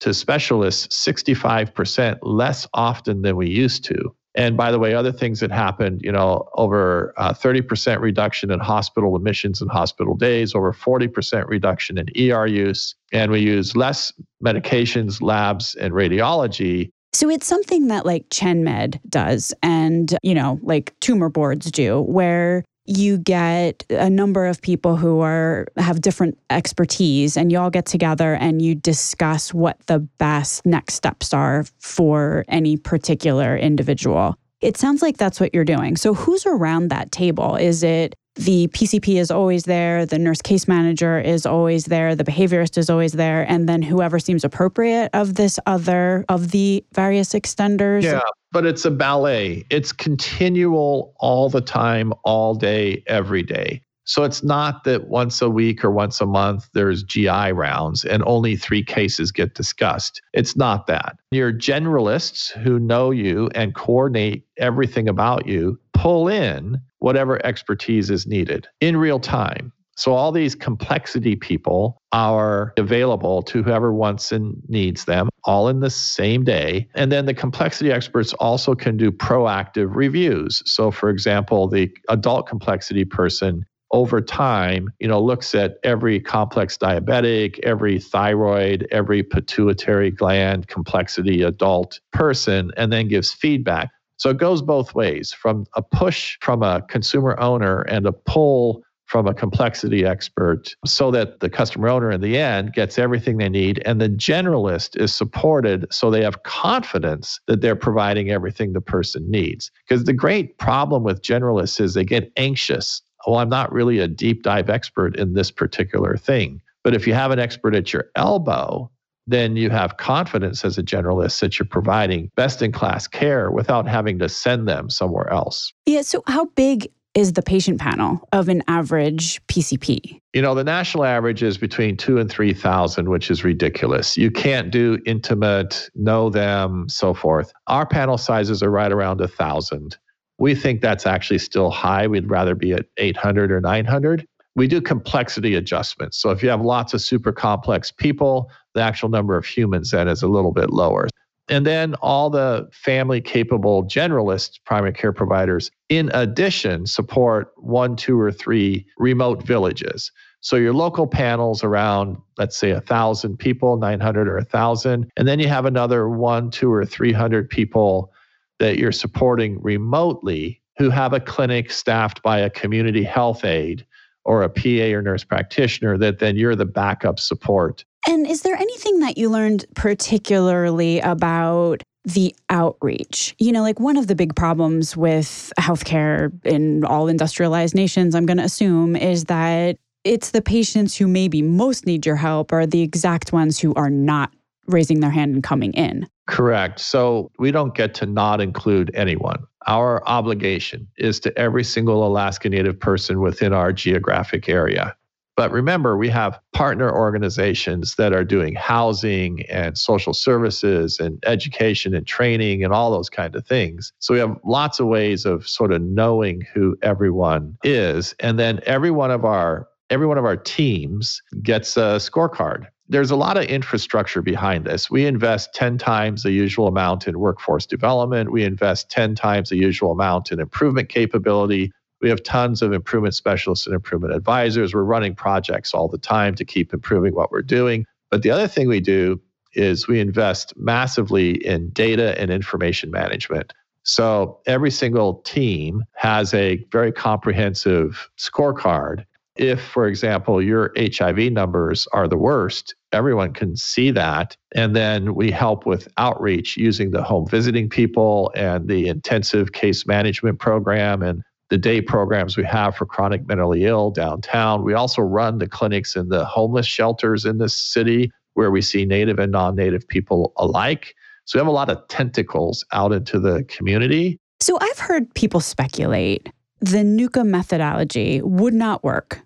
to 0.00 0.12
specialists 0.12 1.06
65% 1.06 2.18
less 2.22 2.66
often 2.74 3.22
than 3.22 3.36
we 3.36 3.48
used 3.48 3.84
to. 3.84 4.14
And 4.34 4.56
by 4.56 4.70
the 4.70 4.78
way, 4.78 4.94
other 4.94 5.12
things 5.12 5.40
that 5.40 5.50
happened, 5.50 6.00
you 6.02 6.10
know, 6.10 6.48
over 6.54 7.12
uh, 7.18 7.34
30% 7.34 8.00
reduction 8.00 8.50
in 8.50 8.60
hospital 8.60 9.14
admissions 9.14 9.60
and 9.60 9.70
hospital 9.70 10.14
days, 10.16 10.54
over 10.54 10.72
40% 10.72 11.46
reduction 11.48 11.98
in 11.98 12.32
ER 12.32 12.46
use, 12.46 12.94
and 13.12 13.30
we 13.30 13.40
use 13.40 13.76
less 13.76 14.12
medications, 14.42 15.20
labs, 15.20 15.74
and 15.74 15.92
radiology. 15.92 16.90
So 17.12 17.28
it's 17.28 17.46
something 17.46 17.88
that 17.88 18.06
like 18.06 18.26
ChenMed 18.30 18.98
does 19.06 19.52
and, 19.62 20.16
you 20.22 20.34
know, 20.34 20.58
like 20.62 20.94
tumor 21.00 21.28
boards 21.28 21.70
do, 21.70 22.00
where 22.00 22.64
you 22.84 23.18
get 23.18 23.84
a 23.90 24.10
number 24.10 24.46
of 24.46 24.60
people 24.60 24.96
who 24.96 25.20
are 25.20 25.66
have 25.76 26.00
different 26.00 26.38
expertise 26.50 27.36
and 27.36 27.52
you 27.52 27.58
all 27.58 27.70
get 27.70 27.86
together 27.86 28.34
and 28.34 28.60
you 28.60 28.74
discuss 28.74 29.54
what 29.54 29.78
the 29.86 30.00
best 30.00 30.66
next 30.66 30.94
steps 30.94 31.32
are 31.32 31.64
for 31.78 32.44
any 32.48 32.76
particular 32.76 33.56
individual. 33.56 34.36
It 34.60 34.76
sounds 34.76 35.02
like 35.02 35.16
that's 35.16 35.40
what 35.40 35.54
you're 35.54 35.64
doing. 35.64 35.96
So 35.96 36.14
who's 36.14 36.46
around 36.46 36.88
that 36.88 37.12
table? 37.12 37.56
Is 37.56 37.82
it 37.82 38.14
the 38.36 38.68
PCP 38.68 39.20
is 39.20 39.30
always 39.30 39.64
there, 39.64 40.06
the 40.06 40.18
nurse 40.18 40.40
case 40.40 40.66
manager 40.66 41.18
is 41.18 41.44
always 41.44 41.84
there, 41.84 42.14
the 42.14 42.24
behaviorist 42.24 42.78
is 42.78 42.88
always 42.88 43.12
there, 43.12 43.42
and 43.48 43.68
then 43.68 43.82
whoever 43.82 44.18
seems 44.18 44.44
appropriate 44.44 45.10
of 45.12 45.34
this 45.34 45.58
other 45.66 46.24
of 46.28 46.50
the 46.50 46.84
various 46.94 47.34
extenders. 47.34 48.02
Yeah, 48.02 48.20
but 48.50 48.64
it's 48.64 48.84
a 48.84 48.90
ballet. 48.90 49.64
It's 49.70 49.92
continual 49.92 51.14
all 51.18 51.50
the 51.50 51.60
time, 51.60 52.12
all 52.24 52.54
day, 52.54 53.02
every 53.06 53.42
day. 53.42 53.82
So 54.04 54.24
it's 54.24 54.42
not 54.42 54.84
that 54.84 55.08
once 55.08 55.40
a 55.40 55.48
week 55.48 55.84
or 55.84 55.90
once 55.90 56.20
a 56.20 56.26
month 56.26 56.68
there's 56.74 57.04
GI 57.04 57.52
rounds 57.52 58.04
and 58.04 58.22
only 58.26 58.56
three 58.56 58.82
cases 58.82 59.30
get 59.30 59.54
discussed. 59.54 60.20
It's 60.32 60.56
not 60.56 60.88
that. 60.88 61.16
Your 61.30 61.52
generalists 61.52 62.50
who 62.50 62.80
know 62.80 63.10
you 63.10 63.48
and 63.54 63.74
coordinate 63.74 64.44
everything 64.58 65.08
about 65.08 65.46
you 65.46 65.78
pull 65.94 66.26
in 66.26 66.80
whatever 67.02 67.44
expertise 67.44 68.10
is 68.10 68.26
needed 68.26 68.66
in 68.80 68.96
real 68.96 69.18
time. 69.20 69.72
So 69.96 70.12
all 70.14 70.32
these 70.32 70.54
complexity 70.54 71.36
people 71.36 72.00
are 72.12 72.72
available 72.78 73.42
to 73.42 73.62
whoever 73.62 73.92
wants 73.92 74.32
and 74.32 74.56
needs 74.68 75.04
them 75.04 75.28
all 75.44 75.68
in 75.68 75.80
the 75.80 75.90
same 75.90 76.44
day. 76.44 76.88
And 76.94 77.12
then 77.12 77.26
the 77.26 77.34
complexity 77.34 77.92
experts 77.92 78.32
also 78.34 78.74
can 78.74 78.96
do 78.96 79.10
proactive 79.10 79.94
reviews. 79.94 80.62
So 80.64 80.90
for 80.90 81.10
example, 81.10 81.68
the 81.68 81.90
adult 82.08 82.46
complexity 82.46 83.04
person 83.04 83.64
over 83.90 84.22
time, 84.22 84.88
you 84.98 85.06
know, 85.06 85.20
looks 85.20 85.54
at 85.54 85.76
every 85.84 86.18
complex 86.18 86.78
diabetic, 86.78 87.58
every 87.62 87.98
thyroid, 87.98 88.88
every 88.90 89.22
pituitary 89.22 90.10
gland 90.10 90.68
complexity 90.68 91.42
adult 91.42 92.00
person 92.12 92.70
and 92.78 92.90
then 92.90 93.08
gives 93.08 93.32
feedback. 93.32 93.90
So 94.22 94.30
it 94.30 94.36
goes 94.36 94.62
both 94.62 94.94
ways 94.94 95.32
from 95.32 95.66
a 95.74 95.82
push 95.82 96.38
from 96.42 96.62
a 96.62 96.82
consumer 96.82 97.36
owner 97.40 97.80
and 97.80 98.06
a 98.06 98.12
pull 98.12 98.84
from 99.06 99.26
a 99.26 99.34
complexity 99.34 100.06
expert 100.06 100.76
so 100.86 101.10
that 101.10 101.40
the 101.40 101.50
customer 101.50 101.88
owner 101.88 102.12
in 102.12 102.20
the 102.20 102.38
end 102.38 102.72
gets 102.72 103.00
everything 103.00 103.38
they 103.38 103.48
need 103.48 103.82
and 103.84 104.00
the 104.00 104.08
generalist 104.08 104.96
is 104.96 105.12
supported 105.12 105.92
so 105.92 106.08
they 106.08 106.22
have 106.22 106.44
confidence 106.44 107.40
that 107.48 107.62
they're 107.62 107.74
providing 107.74 108.30
everything 108.30 108.74
the 108.74 108.80
person 108.80 109.28
needs. 109.28 109.72
Because 109.88 110.04
the 110.04 110.12
great 110.12 110.56
problem 110.56 111.02
with 111.02 111.20
generalists 111.22 111.80
is 111.80 111.94
they 111.94 112.04
get 112.04 112.30
anxious. 112.36 113.02
Well, 113.26 113.40
I'm 113.40 113.48
not 113.48 113.72
really 113.72 113.98
a 113.98 114.06
deep 114.06 114.44
dive 114.44 114.70
expert 114.70 115.16
in 115.16 115.34
this 115.34 115.50
particular 115.50 116.16
thing. 116.16 116.62
But 116.84 116.94
if 116.94 117.08
you 117.08 117.14
have 117.14 117.32
an 117.32 117.40
expert 117.40 117.74
at 117.74 117.92
your 117.92 118.04
elbow, 118.14 118.88
then 119.26 119.56
you 119.56 119.70
have 119.70 119.96
confidence 119.96 120.64
as 120.64 120.78
a 120.78 120.82
generalist 120.82 121.40
that 121.40 121.58
you're 121.58 121.66
providing 121.66 122.30
best 122.36 122.62
in 122.62 122.72
class 122.72 123.06
care 123.06 123.50
without 123.50 123.86
having 123.86 124.18
to 124.18 124.28
send 124.28 124.68
them 124.68 124.90
somewhere 124.90 125.30
else. 125.30 125.72
Yeah. 125.86 126.02
So, 126.02 126.22
how 126.26 126.46
big 126.56 126.88
is 127.14 127.34
the 127.34 127.42
patient 127.42 127.78
panel 127.78 128.26
of 128.32 128.48
an 128.48 128.62
average 128.68 129.44
PCP? 129.46 130.18
You 130.32 130.42
know, 130.42 130.54
the 130.54 130.64
national 130.64 131.04
average 131.04 131.42
is 131.42 131.58
between 131.58 131.96
two 131.96 132.18
and 132.18 132.30
3,000, 132.30 133.08
which 133.08 133.30
is 133.30 133.44
ridiculous. 133.44 134.16
You 134.16 134.30
can't 134.30 134.70
do 134.70 134.98
intimate, 135.04 135.90
know 135.94 136.30
them, 136.30 136.88
so 136.88 137.12
forth. 137.12 137.52
Our 137.66 137.86
panel 137.86 138.16
sizes 138.16 138.62
are 138.62 138.70
right 138.70 138.90
around 138.90 139.20
a 139.20 139.24
1,000. 139.24 139.96
We 140.38 140.54
think 140.54 140.80
that's 140.80 141.06
actually 141.06 141.38
still 141.38 141.70
high. 141.70 142.06
We'd 142.06 142.30
rather 142.30 142.54
be 142.54 142.72
at 142.72 142.86
800 142.96 143.52
or 143.52 143.60
900. 143.60 144.26
We 144.54 144.66
do 144.66 144.80
complexity 144.80 145.54
adjustments. 145.54 146.18
So 146.18 146.30
if 146.30 146.42
you 146.42 146.48
have 146.48 146.62
lots 146.62 146.94
of 146.94 147.00
super 147.00 147.32
complex 147.32 147.90
people, 147.90 148.50
the 148.74 148.80
actual 148.80 149.08
number 149.08 149.36
of 149.36 149.44
humans 149.44 149.90
then 149.90 150.08
is 150.08 150.22
a 150.22 150.28
little 150.28 150.52
bit 150.52 150.70
lower. 150.70 151.08
And 151.48 151.66
then 151.66 151.94
all 151.96 152.30
the 152.30 152.68
family 152.72 153.20
capable 153.20 153.84
generalist 153.84 154.60
primary 154.64 154.92
care 154.92 155.12
providers, 155.12 155.70
in 155.88 156.10
addition, 156.14 156.86
support 156.86 157.52
one, 157.56 157.96
two, 157.96 158.18
or 158.18 158.30
three 158.32 158.86
remote 158.96 159.42
villages. 159.42 160.12
So 160.40 160.56
your 160.56 160.72
local 160.72 161.06
panels 161.06 161.62
around, 161.62 162.16
let's 162.38 162.56
say, 162.56 162.70
a 162.70 162.80
thousand 162.80 163.38
people, 163.38 163.76
900 163.76 164.28
or 164.28 164.38
a 164.38 164.44
thousand, 164.44 165.10
and 165.16 165.28
then 165.28 165.38
you 165.38 165.48
have 165.48 165.66
another 165.66 166.08
one, 166.08 166.50
two, 166.50 166.72
or 166.72 166.84
300 166.84 167.48
people 167.48 168.12
that 168.58 168.78
you're 168.78 168.92
supporting 168.92 169.60
remotely 169.60 170.60
who 170.78 170.90
have 170.90 171.12
a 171.12 171.20
clinic 171.20 171.70
staffed 171.70 172.22
by 172.22 172.38
a 172.38 172.50
community 172.50 173.02
health 173.02 173.44
aide 173.44 173.84
or 174.24 174.42
a 174.42 174.48
PA 174.48 174.96
or 174.96 175.02
nurse 175.02 175.24
practitioner 175.24 175.98
that 175.98 176.18
then 176.18 176.36
you're 176.36 176.56
the 176.56 176.64
backup 176.64 177.18
support 177.18 177.84
and 178.08 178.26
is 178.26 178.42
there 178.42 178.56
anything 178.56 179.00
that 179.00 179.18
you 179.18 179.28
learned 179.28 179.64
particularly 179.74 181.00
about 181.00 181.82
the 182.04 182.34
outreach? 182.50 183.34
You 183.38 183.52
know, 183.52 183.62
like 183.62 183.78
one 183.78 183.96
of 183.96 184.06
the 184.06 184.14
big 184.14 184.34
problems 184.34 184.96
with 184.96 185.52
healthcare 185.58 186.32
in 186.44 186.84
all 186.84 187.08
industrialized 187.08 187.74
nations, 187.74 188.14
I'm 188.14 188.26
going 188.26 188.38
to 188.38 188.44
assume, 188.44 188.96
is 188.96 189.24
that 189.24 189.76
it's 190.04 190.30
the 190.30 190.42
patients 190.42 190.96
who 190.96 191.06
maybe 191.06 191.42
most 191.42 191.86
need 191.86 192.04
your 192.04 192.16
help 192.16 192.52
are 192.52 192.66
the 192.66 192.82
exact 192.82 193.32
ones 193.32 193.60
who 193.60 193.72
are 193.74 193.90
not 193.90 194.32
raising 194.66 195.00
their 195.00 195.10
hand 195.10 195.34
and 195.34 195.42
coming 195.42 195.72
in. 195.74 196.08
Correct. 196.28 196.80
So 196.80 197.30
we 197.38 197.50
don't 197.50 197.74
get 197.74 197.94
to 197.94 198.06
not 198.06 198.40
include 198.40 198.90
anyone. 198.94 199.44
Our 199.66 200.06
obligation 200.08 200.88
is 200.96 201.20
to 201.20 201.38
every 201.38 201.64
single 201.64 202.06
Alaska 202.06 202.48
Native 202.48 202.78
person 202.78 203.20
within 203.20 203.52
our 203.52 203.72
geographic 203.72 204.48
area. 204.48 204.96
But 205.36 205.50
remember, 205.50 205.96
we 205.96 206.10
have 206.10 206.38
partner 206.52 206.94
organizations 206.94 207.94
that 207.94 208.12
are 208.12 208.24
doing 208.24 208.54
housing 208.54 209.46
and 209.48 209.78
social 209.78 210.12
services 210.12 211.00
and 211.00 211.22
education 211.26 211.94
and 211.94 212.06
training 212.06 212.62
and 212.62 212.72
all 212.72 212.90
those 212.90 213.08
kind 213.08 213.34
of 213.34 213.46
things. 213.46 213.92
So 213.98 214.12
we 214.12 214.20
have 214.20 214.38
lots 214.44 214.78
of 214.78 214.86
ways 214.88 215.24
of 215.24 215.48
sort 215.48 215.72
of 215.72 215.80
knowing 215.80 216.42
who 216.52 216.76
everyone 216.82 217.56
is. 217.64 218.14
And 218.20 218.38
then 218.38 218.60
every 218.66 218.90
one 218.90 219.10
of 219.10 219.24
our 219.24 219.68
every 219.90 220.06
one 220.06 220.16
of 220.16 220.24
our 220.24 220.36
teams 220.36 221.20
gets 221.42 221.76
a 221.76 221.98
scorecard. 222.00 222.66
There's 222.88 223.10
a 223.10 223.16
lot 223.16 223.36
of 223.36 223.44
infrastructure 223.44 224.22
behind 224.22 224.64
this. 224.64 224.90
We 224.90 225.06
invest 225.06 225.54
10 225.54 225.76
times 225.78 226.22
the 226.22 226.32
usual 226.32 226.66
amount 226.66 227.06
in 227.06 227.18
workforce 227.18 227.66
development. 227.66 228.32
We 228.32 228.44
invest 228.44 228.90
10 228.90 229.14
times 229.14 229.50
the 229.50 229.56
usual 229.56 229.92
amount 229.92 230.32
in 230.32 230.40
improvement 230.40 230.88
capability. 230.88 231.72
We 232.02 232.08
have 232.08 232.22
tons 232.24 232.60
of 232.62 232.72
improvement 232.72 233.14
specialists 233.14 233.66
and 233.66 233.74
improvement 233.74 234.14
advisors. 234.14 234.74
We're 234.74 234.82
running 234.82 235.14
projects 235.14 235.72
all 235.72 235.88
the 235.88 235.98
time 235.98 236.34
to 236.34 236.44
keep 236.44 236.74
improving 236.74 237.14
what 237.14 237.30
we're 237.30 237.42
doing. 237.42 237.86
But 238.10 238.22
the 238.22 238.30
other 238.30 238.48
thing 238.48 238.68
we 238.68 238.80
do 238.80 239.20
is 239.54 239.86
we 239.86 240.00
invest 240.00 240.52
massively 240.56 241.44
in 241.46 241.70
data 241.70 242.20
and 242.20 242.30
information 242.30 242.90
management. 242.90 243.52
So 243.84 244.40
every 244.46 244.70
single 244.70 245.14
team 245.22 245.84
has 245.94 246.34
a 246.34 246.64
very 246.70 246.92
comprehensive 246.92 248.08
scorecard. 248.18 249.04
If, 249.36 249.62
for 249.62 249.86
example, 249.86 250.42
your 250.42 250.72
HIV 250.76 251.32
numbers 251.32 251.88
are 251.92 252.06
the 252.06 252.18
worst, 252.18 252.74
everyone 252.92 253.32
can 253.32 253.56
see 253.56 253.90
that. 253.92 254.36
And 254.54 254.76
then 254.76 255.14
we 255.14 255.30
help 255.30 255.66
with 255.66 255.88
outreach 255.96 256.56
using 256.56 256.90
the 256.90 257.02
home 257.02 257.26
visiting 257.26 257.68
people 257.68 258.30
and 258.34 258.68
the 258.68 258.88
intensive 258.88 259.52
case 259.52 259.86
management 259.86 260.38
program 260.38 261.02
and 261.02 261.22
the 261.52 261.58
day 261.58 261.82
programs 261.82 262.34
we 262.38 262.44
have 262.44 262.74
for 262.74 262.86
chronic 262.86 263.28
mentally 263.28 263.66
ill 263.66 263.90
downtown. 263.90 264.64
We 264.64 264.72
also 264.72 265.02
run 265.02 265.36
the 265.36 265.46
clinics 265.46 265.94
in 265.94 266.08
the 266.08 266.24
homeless 266.24 266.64
shelters 266.66 267.26
in 267.26 267.36
this 267.36 267.54
city 267.54 268.10
where 268.32 268.50
we 268.50 268.62
see 268.62 268.86
native 268.86 269.18
and 269.18 269.32
non 269.32 269.54
native 269.54 269.86
people 269.86 270.32
alike. 270.38 270.94
So 271.26 271.38
we 271.38 271.40
have 271.40 271.46
a 271.46 271.50
lot 271.50 271.68
of 271.68 271.86
tentacles 271.88 272.64
out 272.72 272.90
into 272.90 273.20
the 273.20 273.44
community. 273.48 274.18
So 274.40 274.56
I've 274.62 274.78
heard 274.78 275.12
people 275.12 275.40
speculate 275.40 276.32
the 276.60 276.82
Nuka 276.82 277.22
methodology 277.22 278.22
would 278.22 278.54
not 278.54 278.82
work 278.82 279.20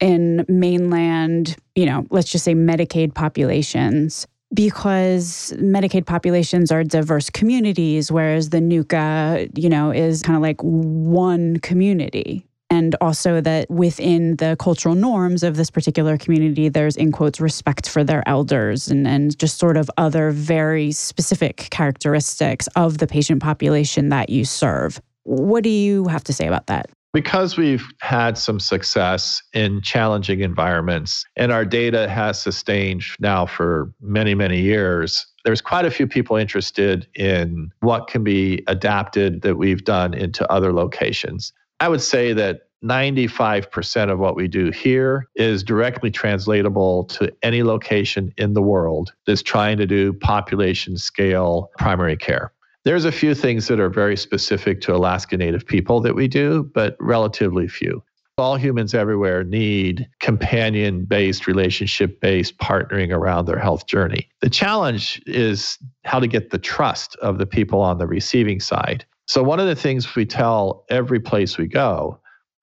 in 0.00 0.44
mainland, 0.48 1.56
you 1.74 1.86
know, 1.86 2.04
let's 2.10 2.30
just 2.30 2.44
say 2.44 2.54
Medicaid 2.54 3.14
populations 3.14 4.26
because 4.52 5.54
Medicaid 5.58 6.06
populations 6.06 6.72
are 6.72 6.82
diverse 6.82 7.30
communities, 7.30 8.10
whereas 8.10 8.50
the 8.50 8.60
Nuka, 8.60 9.48
you 9.54 9.68
know, 9.68 9.90
is 9.92 10.22
kind 10.22 10.36
of 10.36 10.42
like 10.42 10.60
one 10.62 11.58
community. 11.58 12.46
And 12.72 12.94
also 13.00 13.40
that 13.40 13.68
within 13.68 14.36
the 14.36 14.56
cultural 14.60 14.94
norms 14.94 15.42
of 15.42 15.56
this 15.56 15.70
particular 15.70 16.16
community, 16.16 16.68
there's 16.68 16.96
in 16.96 17.10
quotes 17.10 17.40
respect 17.40 17.88
for 17.88 18.04
their 18.04 18.26
elders 18.28 18.88
and, 18.88 19.08
and 19.08 19.36
just 19.36 19.58
sort 19.58 19.76
of 19.76 19.90
other 19.96 20.30
very 20.30 20.92
specific 20.92 21.68
characteristics 21.70 22.68
of 22.76 22.98
the 22.98 23.08
patient 23.08 23.42
population 23.42 24.08
that 24.10 24.30
you 24.30 24.44
serve. 24.44 25.00
What 25.24 25.64
do 25.64 25.70
you 25.70 26.06
have 26.06 26.22
to 26.24 26.32
say 26.32 26.46
about 26.46 26.68
that? 26.68 26.88
Because 27.12 27.56
we've 27.56 27.86
had 28.00 28.38
some 28.38 28.60
success 28.60 29.42
in 29.52 29.80
challenging 29.80 30.40
environments 30.40 31.24
and 31.34 31.50
our 31.50 31.64
data 31.64 32.08
has 32.08 32.40
sustained 32.40 33.02
now 33.18 33.46
for 33.46 33.92
many, 34.00 34.34
many 34.34 34.60
years, 34.60 35.26
there's 35.44 35.60
quite 35.60 35.84
a 35.84 35.90
few 35.90 36.06
people 36.06 36.36
interested 36.36 37.08
in 37.16 37.72
what 37.80 38.06
can 38.06 38.22
be 38.22 38.62
adapted 38.68 39.42
that 39.42 39.56
we've 39.56 39.84
done 39.84 40.14
into 40.14 40.50
other 40.52 40.72
locations. 40.72 41.52
I 41.80 41.88
would 41.88 42.02
say 42.02 42.32
that 42.34 42.68
95% 42.84 44.10
of 44.10 44.18
what 44.18 44.36
we 44.36 44.48
do 44.48 44.70
here 44.70 45.28
is 45.34 45.62
directly 45.62 46.10
translatable 46.10 47.04
to 47.04 47.32
any 47.42 47.62
location 47.62 48.32
in 48.38 48.54
the 48.54 48.62
world 48.62 49.12
that's 49.26 49.42
trying 49.42 49.76
to 49.78 49.86
do 49.86 50.12
population 50.12 50.96
scale 50.96 51.70
primary 51.78 52.16
care. 52.16 52.52
There's 52.84 53.04
a 53.04 53.12
few 53.12 53.34
things 53.34 53.68
that 53.68 53.78
are 53.78 53.90
very 53.90 54.16
specific 54.16 54.80
to 54.82 54.94
Alaska 54.94 55.36
Native 55.36 55.66
people 55.66 56.00
that 56.00 56.14
we 56.14 56.28
do, 56.28 56.70
but 56.74 56.96
relatively 56.98 57.68
few. 57.68 58.02
All 58.38 58.56
humans 58.56 58.94
everywhere 58.94 59.44
need 59.44 60.08
companion 60.20 61.04
based, 61.04 61.46
relationship 61.46 62.22
based 62.22 62.56
partnering 62.56 63.12
around 63.12 63.44
their 63.44 63.58
health 63.58 63.86
journey. 63.86 64.30
The 64.40 64.48
challenge 64.48 65.20
is 65.26 65.76
how 66.04 66.20
to 66.20 66.26
get 66.26 66.50
the 66.50 66.58
trust 66.58 67.16
of 67.16 67.36
the 67.36 67.44
people 67.44 67.82
on 67.82 67.98
the 67.98 68.06
receiving 68.06 68.60
side. 68.60 69.04
So, 69.26 69.42
one 69.42 69.60
of 69.60 69.66
the 69.66 69.76
things 69.76 70.16
we 70.16 70.24
tell 70.24 70.86
every 70.88 71.20
place 71.20 71.58
we 71.58 71.66
go 71.66 72.18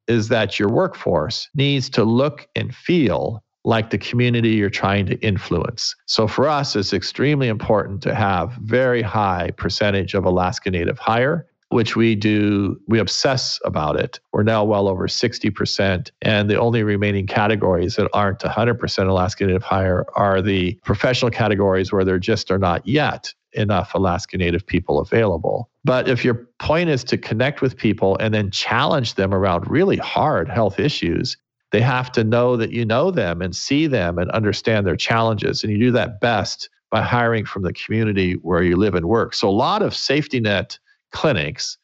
is 0.08 0.30
that 0.30 0.58
your 0.58 0.70
workforce 0.70 1.48
needs 1.54 1.90
to 1.92 2.04
look 2.04 2.48
and 2.56 2.74
feel 2.74 3.44
like 3.68 3.90
the 3.90 3.98
community 3.98 4.52
you're 4.52 4.70
trying 4.70 5.06
to 5.06 5.20
influence. 5.20 5.94
So 6.06 6.26
for 6.26 6.48
us, 6.48 6.74
it's 6.74 6.94
extremely 6.94 7.50
important 7.50 8.02
to 8.04 8.16
have 8.16 8.54
very 8.62 9.02
high 9.02 9.52
percentage 9.58 10.14
of 10.14 10.24
Alaska 10.24 10.72
Native 10.72 10.98
hire. 10.98 11.46
which 11.70 11.96
we 11.96 12.16
do, 12.16 12.80
we 12.88 13.00
obsess 13.00 13.60
about 13.66 14.00
it. 14.00 14.20
We're 14.32 14.44
now 14.44 14.64
well 14.64 14.88
over 14.88 15.08
60%. 15.08 16.12
And 16.22 16.50
the 16.50 16.60
only 16.60 16.84
remaining 16.84 17.28
categories 17.28 17.96
that 17.98 18.10
aren't 18.14 18.40
100% 18.40 19.08
Alaska 19.10 19.46
Native 19.46 19.64
hire 19.64 20.06
are 20.16 20.42
the 20.42 20.74
professional 20.86 21.32
categories 21.32 21.92
where 21.92 22.06
there 22.06 22.20
just 22.20 22.52
are 22.52 22.58
not 22.58 22.88
yet 22.88 23.34
enough 23.54 23.94
Alaska 23.96 24.38
Native 24.38 24.66
people 24.66 25.00
available. 25.00 25.70
But 25.84 26.08
if 26.08 26.24
your 26.24 26.36
point 26.60 26.90
is 26.90 27.04
to 27.06 27.18
connect 27.18 27.62
with 27.62 27.76
people 27.76 28.18
and 28.20 28.34
then 28.34 28.52
challenge 28.52 29.16
them 29.16 29.34
around 29.34 29.70
really 29.70 29.98
hard 29.98 30.48
health 30.48 30.80
issues, 30.80 31.38
they 31.72 31.82
have 31.82 32.12
to 32.14 32.24
know 32.24 32.56
that 32.58 32.72
you 32.72 32.86
know 32.86 33.12
them 33.12 33.42
and 33.42 33.56
see 33.56 33.88
them 33.88 34.18
and 34.18 34.32
understand 34.32 34.88
their 34.88 34.96
challenges. 34.96 35.64
And 35.64 35.72
you 35.72 35.78
do 35.78 35.92
that 35.92 36.22
best 36.22 36.70
by 36.90 37.02
hiring 37.02 37.46
from 37.46 37.64
the 37.64 37.74
community 37.74 38.34
where 38.34 38.64
you 38.64 38.78
live 38.78 38.96
and 38.96 39.08
work. 39.08 39.34
So 39.34 39.50
a 39.50 39.52
lot 39.52 39.82
of 39.82 39.94
safety 39.94 40.40
net 40.40 40.80
clinics 41.12 41.78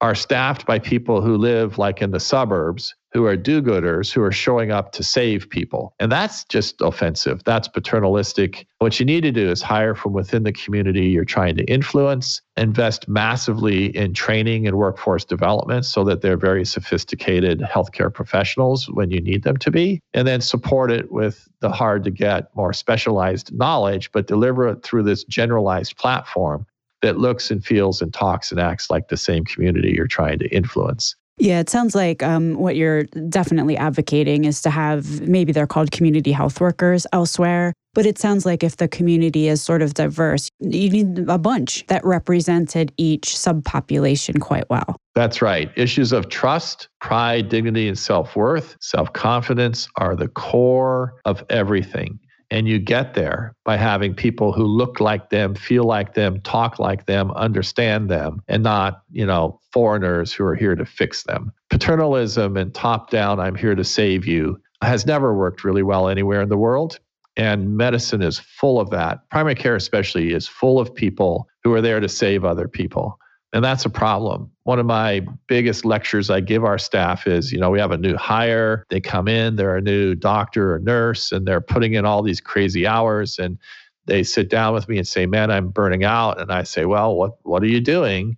are 0.00 0.14
staffed 0.14 0.66
by 0.66 0.78
people 0.78 1.20
who 1.20 1.36
live 1.36 1.78
like 1.78 2.02
in 2.02 2.10
the 2.10 2.20
suburbs 2.20 2.94
who 3.12 3.26
are 3.26 3.36
do 3.36 3.60
gooders 3.60 4.12
who 4.12 4.22
are 4.22 4.32
showing 4.32 4.70
up 4.70 4.92
to 4.92 5.02
save 5.02 5.48
people. 5.50 5.94
And 5.98 6.10
that's 6.10 6.44
just 6.44 6.80
offensive. 6.80 7.42
That's 7.44 7.68
paternalistic. 7.68 8.66
What 8.78 8.98
you 9.00 9.06
need 9.06 9.22
to 9.22 9.32
do 9.32 9.50
is 9.50 9.62
hire 9.62 9.94
from 9.94 10.12
within 10.12 10.44
the 10.44 10.52
community 10.52 11.06
you're 11.08 11.24
trying 11.24 11.56
to 11.56 11.64
influence, 11.64 12.40
invest 12.56 13.08
massively 13.08 13.86
in 13.96 14.14
training 14.14 14.66
and 14.66 14.76
workforce 14.76 15.24
development 15.24 15.84
so 15.84 16.04
that 16.04 16.22
they're 16.22 16.36
very 16.36 16.64
sophisticated 16.64 17.60
healthcare 17.60 18.12
professionals 18.12 18.88
when 18.90 19.10
you 19.10 19.20
need 19.20 19.42
them 19.42 19.56
to 19.58 19.70
be, 19.70 20.00
and 20.14 20.26
then 20.26 20.40
support 20.40 20.90
it 20.90 21.10
with 21.10 21.48
the 21.60 21.70
hard 21.70 22.04
to 22.04 22.10
get, 22.10 22.54
more 22.54 22.72
specialized 22.72 23.52
knowledge, 23.52 24.10
but 24.12 24.26
deliver 24.26 24.68
it 24.68 24.82
through 24.82 25.02
this 25.02 25.24
generalized 25.24 25.96
platform 25.96 26.66
that 27.02 27.18
looks 27.18 27.50
and 27.50 27.64
feels 27.64 28.02
and 28.02 28.12
talks 28.12 28.50
and 28.50 28.60
acts 28.60 28.90
like 28.90 29.08
the 29.08 29.16
same 29.16 29.44
community 29.44 29.92
you're 29.96 30.06
trying 30.06 30.38
to 30.38 30.48
influence. 30.48 31.16
Yeah, 31.40 31.58
it 31.58 31.70
sounds 31.70 31.94
like 31.94 32.22
um, 32.22 32.54
what 32.54 32.76
you're 32.76 33.04
definitely 33.04 33.74
advocating 33.74 34.44
is 34.44 34.60
to 34.62 34.70
have 34.70 35.22
maybe 35.22 35.52
they're 35.52 35.66
called 35.66 35.90
community 35.90 36.32
health 36.32 36.60
workers 36.60 37.06
elsewhere. 37.14 37.72
But 37.94 38.06
it 38.06 38.18
sounds 38.18 38.46
like 38.46 38.62
if 38.62 38.76
the 38.76 38.86
community 38.86 39.48
is 39.48 39.62
sort 39.62 39.82
of 39.82 39.94
diverse, 39.94 40.48
you 40.60 40.90
need 40.90 41.28
a 41.28 41.38
bunch 41.38 41.84
that 41.88 42.04
represented 42.04 42.92
each 42.98 43.34
subpopulation 43.34 44.40
quite 44.40 44.68
well. 44.70 44.96
That's 45.14 45.42
right. 45.42 45.70
Issues 45.76 46.12
of 46.12 46.28
trust, 46.28 46.88
pride, 47.00 47.48
dignity, 47.48 47.88
and 47.88 47.98
self 47.98 48.36
worth, 48.36 48.76
self 48.80 49.12
confidence 49.12 49.88
are 49.96 50.14
the 50.14 50.28
core 50.28 51.14
of 51.24 51.42
everything. 51.48 52.20
And 52.50 52.66
you 52.66 52.80
get 52.80 53.14
there 53.14 53.54
by 53.64 53.76
having 53.76 54.12
people 54.14 54.52
who 54.52 54.64
look 54.64 54.98
like 54.98 55.30
them, 55.30 55.54
feel 55.54 55.84
like 55.84 56.14
them, 56.14 56.40
talk 56.40 56.80
like 56.80 57.06
them, 57.06 57.30
understand 57.32 58.10
them, 58.10 58.42
and 58.48 58.64
not, 58.64 59.02
you 59.12 59.24
know, 59.24 59.60
foreigners 59.72 60.32
who 60.32 60.44
are 60.44 60.56
here 60.56 60.74
to 60.74 60.84
fix 60.84 61.22
them. 61.22 61.52
Paternalism 61.70 62.56
and 62.56 62.74
top 62.74 63.10
down, 63.10 63.38
I'm 63.38 63.54
here 63.54 63.76
to 63.76 63.84
save 63.84 64.26
you, 64.26 64.60
has 64.82 65.06
never 65.06 65.32
worked 65.32 65.62
really 65.62 65.84
well 65.84 66.08
anywhere 66.08 66.40
in 66.40 66.48
the 66.48 66.56
world. 66.56 66.98
And 67.36 67.76
medicine 67.76 68.20
is 68.20 68.40
full 68.40 68.80
of 68.80 68.90
that. 68.90 69.28
Primary 69.30 69.54
care, 69.54 69.76
especially, 69.76 70.32
is 70.32 70.48
full 70.48 70.80
of 70.80 70.92
people 70.92 71.46
who 71.62 71.72
are 71.72 71.80
there 71.80 72.00
to 72.00 72.08
save 72.08 72.44
other 72.44 72.66
people. 72.66 73.19
And 73.52 73.64
that's 73.64 73.84
a 73.84 73.90
problem. 73.90 74.50
One 74.62 74.78
of 74.78 74.86
my 74.86 75.26
biggest 75.48 75.84
lectures 75.84 76.30
I 76.30 76.40
give 76.40 76.64
our 76.64 76.78
staff 76.78 77.26
is 77.26 77.52
you 77.52 77.58
know, 77.58 77.70
we 77.70 77.80
have 77.80 77.90
a 77.90 77.98
new 77.98 78.16
hire, 78.16 78.86
they 78.90 79.00
come 79.00 79.26
in, 79.26 79.56
they're 79.56 79.76
a 79.76 79.80
new 79.80 80.14
doctor 80.14 80.74
or 80.74 80.78
nurse, 80.78 81.32
and 81.32 81.46
they're 81.46 81.60
putting 81.60 81.94
in 81.94 82.04
all 82.04 82.22
these 82.22 82.40
crazy 82.40 82.86
hours. 82.86 83.38
And 83.38 83.58
they 84.06 84.22
sit 84.22 84.50
down 84.50 84.74
with 84.74 84.88
me 84.88 84.98
and 84.98 85.06
say, 85.06 85.26
Man, 85.26 85.50
I'm 85.50 85.68
burning 85.68 86.04
out. 86.04 86.40
And 86.40 86.52
I 86.52 86.62
say, 86.62 86.84
Well, 86.84 87.16
what, 87.16 87.38
what 87.42 87.62
are 87.62 87.68
you 87.68 87.80
doing? 87.80 88.36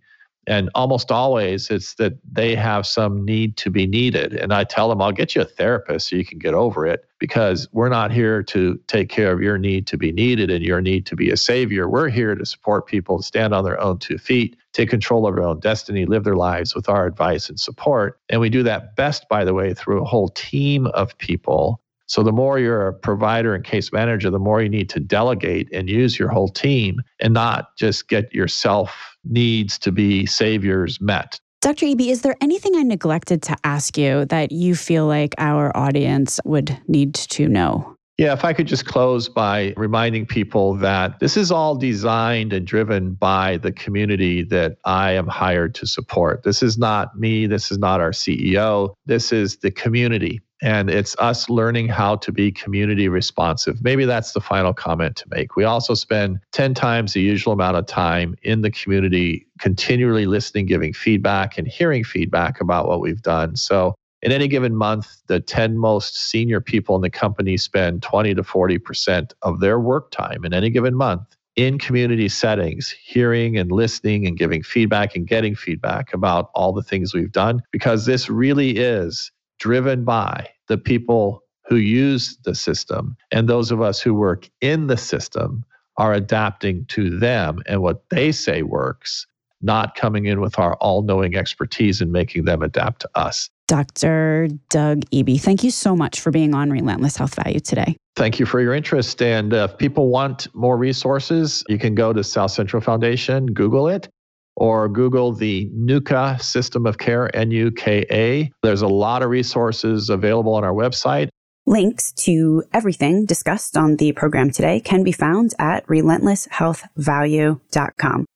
And 0.49 0.71
almost 0.75 1.13
always 1.13 1.71
it's 1.71 1.95
that 1.95 2.15
they 2.31 2.57
have 2.57 2.85
some 2.85 3.25
need 3.25 3.57
to 3.59 3.71
be 3.71 3.87
needed. 3.87 4.35
And 4.35 4.53
I 4.53 4.65
tell 4.65 4.89
them, 4.89 5.01
I'll 5.01 5.13
get 5.13 5.37
you 5.37 5.43
a 5.43 5.45
therapist 5.45 6.09
so 6.09 6.17
you 6.17 6.25
can 6.25 6.39
get 6.39 6.53
over 6.53 6.85
it 6.85 7.05
because 7.21 7.69
we're 7.71 7.89
not 7.89 8.11
here 8.11 8.43
to 8.45 8.81
take 8.89 9.09
care 9.09 9.33
of 9.33 9.41
your 9.41 9.57
need 9.57 9.87
to 9.87 9.97
be 9.97 10.11
needed 10.11 10.51
and 10.51 10.65
your 10.65 10.81
need 10.81 11.07
to 11.07 11.17
be 11.17 11.31
a 11.31 11.37
savior. 11.37 11.89
We're 11.89 12.09
here 12.09 12.35
to 12.35 12.45
support 12.45 12.87
people 12.87 13.19
to 13.19 13.23
stand 13.23 13.55
on 13.55 13.63
their 13.63 13.81
own 13.81 13.99
two 13.99 14.19
feet, 14.19 14.57
take 14.73 14.91
control 14.91 15.27
of 15.27 15.35
their 15.35 15.45
own 15.45 15.61
destiny, 15.61 16.07
live 16.07 16.25
their 16.25 16.37
lives 16.37 16.75
with 16.75 16.89
our 16.89 17.07
advice 17.07 17.49
and 17.49 17.59
support. 17.59 18.19
And 18.29 18.41
we 18.41 18.51
do 18.51 18.63
that 18.63 18.97
best, 18.97 19.29
by 19.29 19.45
the 19.45 19.55
way, 19.55 19.75
through 19.75 20.03
a 20.03 20.07
whole 20.07 20.29
team 20.29 20.87
of 20.89 21.17
people 21.19 21.83
so 22.13 22.23
the 22.23 22.31
more 22.31 22.59
you're 22.59 22.89
a 22.89 22.93
provider 22.93 23.55
and 23.55 23.65
case 23.65 23.91
manager, 23.91 24.29
the 24.29 24.39
more 24.39 24.61
you 24.61 24.69
need 24.69 24.91
to 24.91 25.01
delegate 25.01 25.67
and 25.73 25.89
use 25.89 26.19
your 26.19 26.29
whole 26.29 26.49
team 26.49 27.01
and 27.21 27.33
not 27.33 27.75
just 27.79 28.07
get 28.09 28.35
yourself 28.35 29.17
needs 29.25 29.79
to 29.79 29.91
be 29.91 30.27
saviors 30.27 31.01
met. 31.01 31.41
Dr. 31.63 31.87
Eby, 31.87 32.09
is 32.09 32.21
there 32.21 32.37
anything 32.43 32.77
I 32.77 32.83
neglected 32.83 33.41
to 33.45 33.57
ask 33.65 33.97
you 33.97 34.27
that 34.27 34.53
you 34.53 34.75
feel 34.75 35.07
like 35.07 35.35
our 35.39 35.75
audience 35.75 36.39
would 36.45 36.77
need 36.87 37.15
to 37.15 37.49
know? 37.49 37.97
Yeah, 38.19 38.35
if 38.35 38.45
I 38.45 38.53
could 38.53 38.67
just 38.67 38.85
close 38.85 39.29
by 39.29 39.73
reminding 39.77 40.27
people 40.27 40.75
that 40.75 41.19
this 41.19 41.37
is 41.37 41.51
all 41.51 41.75
designed 41.75 42.53
and 42.53 42.67
driven 42.67 43.15
by 43.15 43.57
the 43.57 43.73
community 43.73 44.43
that 44.45 44.77
I 44.85 45.13
am 45.13 45.27
hired 45.27 45.75
to 45.77 45.87
support. 45.87 46.43
This 46.43 46.63
is 46.63 46.77
not 46.77 47.19
me. 47.19 47.47
This 47.47 47.71
is 47.71 47.79
not 47.79 48.01
our 48.01 48.11
CEO. 48.11 48.95
This 49.07 49.33
is 49.33 49.57
the 49.57 49.71
community. 49.71 50.41
And 50.61 50.91
it's 50.91 51.17
us 51.19 51.51
learning 51.51 51.89
how 51.89 52.17
to 52.17 52.31
be 52.31 52.53
community 52.53 53.09
responsive. 53.09 53.83
Maybe 53.83 54.05
that's 54.05 54.33
the 54.33 54.41
final 54.41 54.73
comment 54.73 55.17
to 55.17 55.27
make. 55.29 55.57
We 55.57 55.65
also 55.65 55.95
spend 55.95 56.39
10 56.53 56.75
times 56.75 57.15
the 57.15 57.21
usual 57.21 57.53
amount 57.53 57.77
of 57.77 57.87
time 57.87 58.37
in 58.43 58.61
the 58.61 58.71
community, 58.71 59.45
continually 59.59 60.27
listening, 60.27 60.67
giving 60.67 60.93
feedback, 60.93 61.59
and 61.59 61.67
hearing 61.67 62.05
feedback 62.05 62.61
about 62.61 62.87
what 62.87 63.01
we've 63.01 63.23
done. 63.23 63.57
So, 63.57 63.97
in 64.23 64.33
any 64.33 64.49
given 64.49 64.75
month, 64.77 65.23
the 65.27 65.41
10 65.41 65.77
most 65.79 66.17
senior 66.17 66.61
people 66.61 66.95
in 66.95 67.03
the 67.03 67.11
company 67.11 67.57
spend 67.57 68.03
20 68.03 68.35
to 68.35 68.43
40% 68.43 69.33
of 69.43 69.61
their 69.61 69.81
work 69.81 70.11
time 70.11 70.45
in 70.45 70.55
any 70.55 70.71
given 70.71 70.95
month 70.95 71.37
in 71.57 71.79
community 71.79 72.29
settings, 72.29 72.91
hearing 73.05 73.59
and 73.59 73.71
listening 73.71 74.27
and 74.27 74.39
giving 74.39 74.63
feedback 74.63 75.15
and 75.15 75.27
getting 75.27 75.55
feedback 75.55 76.15
about 76.15 76.51
all 76.55 76.73
the 76.73 76.83
things 76.83 77.13
we've 77.13 77.33
done, 77.33 77.63
because 77.71 78.07
this 78.07 78.31
really 78.31 78.79
is 78.79 79.31
driven 79.59 80.05
by 80.05 80.49
the 80.69 80.79
people 80.79 81.43
who 81.67 81.77
use 81.77 82.39
the 82.45 82.55
system. 82.55 83.17
And 83.31 83.49
those 83.49 83.71
of 83.71 83.81
us 83.81 84.01
who 84.01 84.15
work 84.15 84.49
in 84.61 84.87
the 84.87 84.97
system 84.97 85.65
are 85.99 86.15
adapting 86.15 86.87
to 86.87 87.19
them 87.19 87.63
and 87.67 87.83
what 87.83 88.09
they 88.09 88.33
say 88.33 88.63
works, 88.63 89.27
not 89.61 89.95
coming 89.95 90.25
in 90.25 90.41
with 90.41 90.59
our 90.59 90.75
all 90.77 91.03
knowing 91.03 91.37
expertise 91.37 92.01
and 92.01 92.11
making 92.11 92.45
them 92.47 92.63
adapt 92.63 93.03
to 93.03 93.11
us. 93.15 93.51
Dr. 93.73 94.49
Doug 94.69 95.01
Eby, 95.13 95.41
thank 95.41 95.65
you 95.65 95.71
so 95.71 95.97
much 95.97 96.21
for 96.21 96.31
being 96.31 96.53
on 96.53 96.69
Relentless 96.69 97.17
Health 97.17 97.37
Value 97.37 97.59
today. 97.59 97.97
Thank 98.17 98.39
you 98.39 98.45
for 98.45 98.61
your 98.61 98.75
interest. 98.75 99.23
And 99.23 99.55
if 99.55 99.79
people 99.79 100.11
want 100.11 100.55
more 100.55 100.77
resources, 100.77 101.65
you 101.71 101.79
can 101.79 101.95
go 101.95 102.13
to 102.13 102.23
South 102.23 102.51
Central 102.51 102.83
Foundation, 102.83 103.47
Google 103.47 103.89
it, 103.89 104.11
or 104.57 104.91
Google 104.91 105.33
the 105.33 105.71
Nuka 105.73 106.37
system 106.39 106.85
of 106.85 106.99
care, 106.99 107.35
N 107.35 107.51
U 107.51 107.71
K 107.71 108.05
A. 108.11 108.53
There's 108.63 108.83
a 108.83 108.89
lot 108.89 109.23
of 109.23 109.31
resources 109.31 110.11
available 110.11 110.55
on 110.55 110.65
our 110.65 110.75
website. 110.75 111.31
Links 111.65 112.13
to 112.25 112.65
everything 112.75 113.25
discussed 113.25 113.79
on 113.79 113.97
the 113.97 114.13
program 114.13 114.51
today 114.51 114.81
can 114.81 115.03
be 115.03 115.13
found 115.13 115.55
at 115.59 115.87
relentlesshealthvalue.com. 115.87 118.27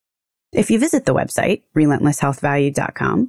If 0.52 0.70
you 0.70 0.78
visit 0.78 1.04
the 1.04 1.12
website, 1.12 1.60
relentlesshealthvalue.com, 1.76 3.28